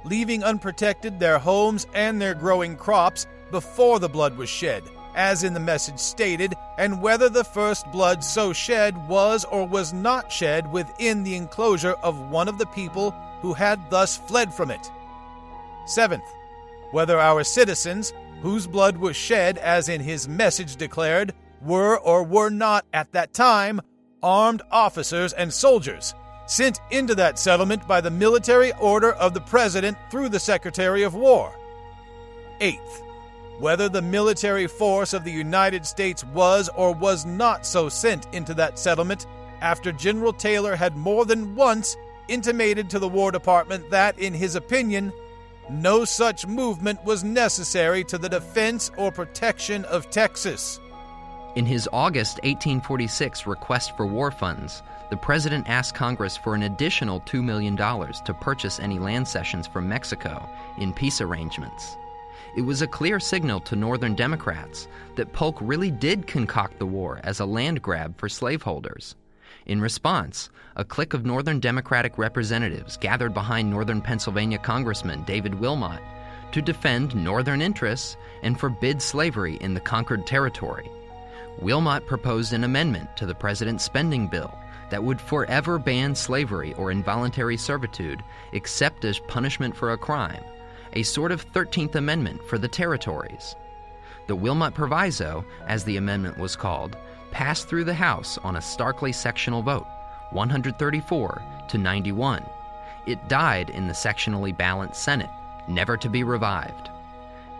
leaving 0.04 0.44
unprotected 0.44 1.20
their 1.20 1.40
homes 1.40 1.88
and 1.94 2.22
their 2.22 2.34
growing 2.34 2.76
crops 2.76 3.26
before 3.52 4.00
the 4.00 4.10
blood 4.10 4.38
was 4.38 4.50
shed, 4.50 4.84
as 5.16 5.44
in 5.44 5.54
the 5.54 5.60
message 5.60 6.00
stated, 6.00 6.54
and 6.78 7.02
whether 7.02 7.30
the 7.30 7.44
first 7.44 7.90
blood 7.92 8.24
so 8.24 8.52
shed 8.52 9.08
was 9.08 9.46
or 9.46 9.66
was 9.66 9.94
not 9.94 10.32
shed 10.32 10.72
within 10.72 11.24
the 11.24 11.36
enclosure 11.36 11.96
of 12.04 12.30
one 12.30 12.48
of 12.48 12.58
the 12.58 12.68
people 12.68 13.12
who 13.42 13.54
had 13.54 13.80
thus 13.90 14.18
fled 14.18 14.54
from 14.54 14.72
it. 14.72 14.92
Seventh, 15.86 16.26
whether 16.92 17.20
our 17.20 17.44
citizens, 17.44 18.14
whose 18.42 18.68
blood 18.68 18.98
was 18.98 19.16
shed, 19.16 19.58
as 19.58 19.88
in 19.88 20.02
his 20.02 20.28
message 20.28 20.76
declared, 20.76 21.34
were 21.66 21.98
or 21.98 22.24
were 22.24 22.50
not 22.50 22.86
at 22.94 23.12
that 23.14 23.34
time 23.34 23.82
armed 24.22 24.62
officers 24.72 25.34
and 25.34 25.52
soldiers 25.52 26.14
sent 26.48 26.80
into 26.92 27.16
that 27.16 27.40
settlement 27.40 27.88
by 27.88 28.02
the 28.02 28.12
military 28.12 28.72
order 28.74 29.14
of 29.14 29.34
the 29.34 29.42
President 29.42 29.98
through 30.12 30.30
the 30.30 30.40
Secretary 30.40 31.04
of 31.04 31.16
War. 31.16 31.54
Eighth, 32.62 33.02
whether 33.60 33.90
the 33.90 34.02
military 34.02 34.68
force 34.68 35.14
of 35.14 35.24
the 35.24 35.32
United 35.32 35.86
States 35.86 36.24
was 36.24 36.70
or 36.76 36.94
was 36.94 37.26
not 37.26 37.66
so 37.66 37.90
sent 37.90 38.28
into 38.34 38.54
that 38.54 38.78
settlement 38.78 39.26
after 39.62 39.92
General 39.92 40.34
Taylor 40.34 40.76
had 40.76 40.96
more 40.96 41.26
than 41.26 41.56
once 41.56 41.98
intimated 42.28 42.90
to 42.90 43.00
the 43.00 43.08
War 43.08 43.32
Department 43.32 43.90
that, 43.90 44.18
in 44.20 44.34
his 44.34 44.56
opinion, 44.56 45.12
no 45.70 46.06
such 46.06 46.46
movement 46.46 47.04
was 47.04 47.24
necessary 47.24 48.04
to 48.04 48.18
the 48.18 48.30
defense 48.30 48.92
or 48.98 49.12
protection 49.12 49.84
of 49.86 50.10
Texas. 50.12 50.80
In 51.56 51.66
his 51.66 51.88
August 51.94 52.36
1846 52.44 53.48
request 53.48 53.96
for 53.96 54.06
war 54.06 54.30
funds, 54.30 54.84
the 55.10 55.16
president 55.16 55.70
asked 55.70 55.96
Congress 55.96 56.36
for 56.36 56.54
an 56.54 56.64
additional 56.64 57.22
$2 57.22 57.42
million 57.42 57.78
to 57.78 58.38
purchase 58.42 58.78
any 58.82 59.00
land 59.00 59.26
cessions 59.26 59.66
from 59.66 59.88
Mexico 59.88 60.50
in 60.78 60.92
peace 60.92 61.22
arrangements. 61.22 61.96
It 62.58 62.64
was 62.64 62.82
a 62.82 62.88
clear 62.88 63.22
signal 63.22 63.62
to 63.62 63.78
Northern 63.78 64.16
Democrats 64.16 64.90
that 65.16 65.32
Polk 65.32 65.58
really 65.62 65.92
did 65.92 66.28
concoct 66.28 66.78
the 66.78 66.86
war 66.86 67.22
as 67.24 67.40
a 67.40 67.46
land 67.46 67.82
grab 67.82 68.18
for 68.18 68.28
slaveholders. 68.28 69.16
In 69.66 69.80
response, 69.80 70.50
a 70.76 70.84
clique 70.84 71.14
of 71.14 71.26
Northern 71.26 71.62
Democratic 71.62 72.18
representatives 72.18 72.98
gathered 72.98 73.34
behind 73.34 73.70
Northern 73.70 74.02
Pennsylvania 74.02 74.58
Congressman 74.58 75.24
David 75.24 75.56
Wilmot 75.56 76.02
to 76.52 76.62
defend 76.62 77.16
Northern 77.16 77.62
interests 77.62 78.18
and 78.44 78.60
forbid 78.60 79.02
slavery 79.02 79.56
in 79.62 79.74
the 79.74 79.80
conquered 79.80 80.28
territory. 80.28 80.92
Wilmot 81.60 82.06
proposed 82.06 82.54
an 82.54 82.64
amendment 82.64 83.16
to 83.18 83.26
the 83.26 83.36
president's 83.36 83.84
spending 83.84 84.28
bill 84.28 84.54
that 84.90 85.04
would 85.04 85.20
forever 85.20 85.80
ban 85.80 86.14
slavery 86.14 86.74
or 86.74 86.92
involuntary 86.92 87.58
servitude 87.58 88.24
except 88.52 89.06
as 89.06 89.20
punishment 89.20 89.76
for 89.76 89.92
a 89.92 89.98
crime, 89.98 90.44
a 90.94 91.04
sort 91.04 91.32
of 91.32 91.52
13th 91.54 91.96
Amendment 91.96 92.44
for 92.44 92.58
the 92.58 92.68
territories. 92.68 93.56
The 94.28 94.36
Wilmot 94.36 94.74
Proviso, 94.74 95.46
as 95.68 95.84
the 95.84 95.98
amendment 95.98 96.38
was 96.38 96.56
called, 96.56 96.98
passed 97.32 97.68
through 97.68 97.84
the 97.84 97.94
House 97.94 98.38
on 98.40 98.56
a 98.56 98.62
starkly 98.62 99.12
sectional 99.12 99.62
vote, 99.62 99.88
134 100.32 101.42
to 101.70 101.78
91. 101.78 102.46
It 103.06 103.28
died 103.28 103.70
in 103.70 103.88
the 103.88 103.94
sectionally 103.94 104.56
balanced 104.56 105.04
Senate, 105.04 105.30
never 105.68 105.96
to 105.98 106.10
be 106.10 106.24
revived. 106.24 106.90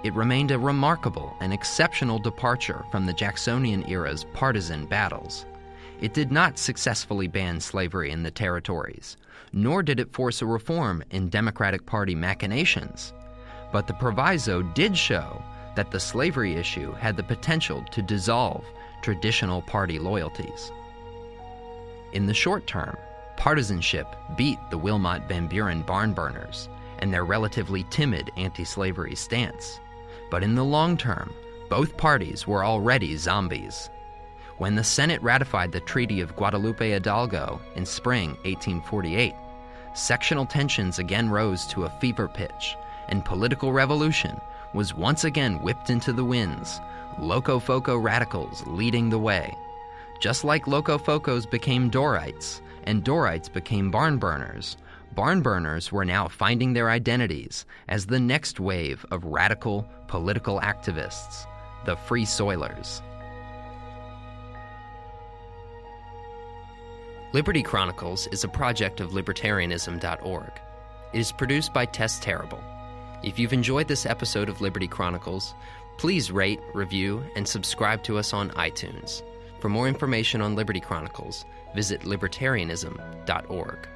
It 0.06 0.14
remained 0.14 0.52
a 0.52 0.60
remarkable 0.60 1.36
and 1.40 1.52
exceptional 1.52 2.20
departure 2.20 2.86
from 2.92 3.08
the 3.08 3.14
Jacksonian 3.14 3.90
era's 3.90 4.24
partisan 4.36 4.86
battles. 4.86 5.48
It 6.00 6.14
did 6.14 6.32
not 6.32 6.60
successfully 6.60 7.28
ban 7.28 7.60
slavery 7.60 8.12
in 8.12 8.22
the 8.22 8.30
territories, 8.30 9.18
nor 9.52 9.82
did 9.82 10.00
it 10.00 10.14
force 10.14 10.44
a 10.44 10.46
reform 10.46 11.04
in 11.10 11.30
Democratic 11.30 11.88
Party 11.88 12.14
machinations. 12.14 13.14
But 13.72 13.88
the 13.88 13.96
proviso 13.96 14.62
did 14.62 14.96
show 14.96 15.42
that 15.76 15.90
the 15.90 16.00
slavery 16.00 16.54
issue 16.54 16.92
had 16.92 17.18
the 17.18 17.24
potential 17.24 17.84
to 17.90 18.04
dissolve 18.04 18.64
traditional 19.02 19.64
party 19.64 19.98
loyalties. 19.98 20.72
In 22.14 22.28
the 22.28 22.34
short 22.36 22.68
term, 22.68 22.96
partisanship 23.38 24.16
beat 24.38 24.60
the 24.70 24.78
Wilmot 24.78 25.28
Van 25.28 25.48
Buren 25.48 25.82
barn 25.82 26.14
burners 26.14 26.70
and 27.00 27.12
their 27.12 27.26
relatively 27.26 27.86
timid 27.90 28.30
anti 28.38 28.66
slavery 28.66 29.16
stance. 29.16 29.80
But 30.30 30.44
in 30.44 30.56
the 30.56 30.66
long 30.66 30.98
term, 30.98 31.34
both 31.70 31.98
parties 31.98 32.46
were 32.48 32.64
already 32.64 33.16
zombies. 33.18 33.90
When 34.58 34.76
the 34.76 34.84
Senate 34.84 35.22
ratified 35.22 35.72
the 35.72 35.82
Treaty 35.82 36.22
of 36.22 36.36
Guadalupe 36.36 36.90
Hidalgo 36.90 37.60
in 37.76 37.86
spring 37.86 38.30
1848, 38.46 39.34
sectional 39.94 40.46
tensions 40.46 41.00
again 41.00 41.30
rose 41.30 41.66
to 41.68 41.84
a 41.84 42.00
fever 42.00 42.28
pitch, 42.28 42.78
and 43.10 43.26
political 43.26 43.74
revolution 43.74 44.40
was 44.74 44.94
once 44.94 45.24
again 45.24 45.62
whipped 45.62 45.90
into 45.90 46.14
the 46.14 46.24
winds, 46.24 46.80
Locofoco 47.20 48.02
radicals 48.02 48.64
leading 48.66 49.10
the 49.10 49.20
way. 49.20 49.56
Just 50.20 50.44
like 50.44 50.66
Locofocos 50.66 51.50
became 51.50 51.90
Dorrites, 51.90 52.62
and 52.84 53.04
Dorrites 53.04 53.52
became 53.52 53.92
barn 53.92 54.18
burners, 54.18 54.78
barn 55.16 55.42
burners 55.42 55.92
were 55.92 56.06
now 56.06 56.28
finding 56.28 56.74
their 56.74 56.90
identities 56.90 57.66
as 57.88 58.06
the 58.06 58.20
next 58.20 58.60
wave 58.60 59.06
of 59.12 59.24
radical 59.26 59.88
political 60.08 60.60
activists, 60.60 61.46
the 61.86 61.96
Free 61.96 62.26
Soilers. 62.26 63.02
Liberty 67.34 67.64
Chronicles 67.64 68.28
is 68.28 68.44
a 68.44 68.48
project 68.48 69.02
of 69.02 69.12
libertarianism.org. 69.12 70.52
It 71.14 71.20
is 71.20 71.32
produced 71.32 71.74
by 71.74 71.86
Tess 71.86 72.20
Terrible. 72.20 72.64
If 73.24 73.40
you've 73.40 73.54
enjoyed 73.54 73.88
this 73.88 74.06
episode 74.06 74.50
of 74.50 74.62
Liberty 74.62 74.88
Chronicles, 74.88 75.54
please 75.98 76.32
rate, 76.32 76.60
review, 76.74 77.24
and 77.36 77.48
subscribe 77.48 78.04
to 78.04 78.18
us 78.18 78.34
on 78.34 78.52
iTunes. 78.52 79.22
For 79.60 79.70
more 79.70 79.88
information 79.88 80.42
on 80.42 80.56
Liberty 80.56 80.80
Chronicles, 80.80 81.46
visit 81.74 82.02
libertarianism.org. 82.02 83.88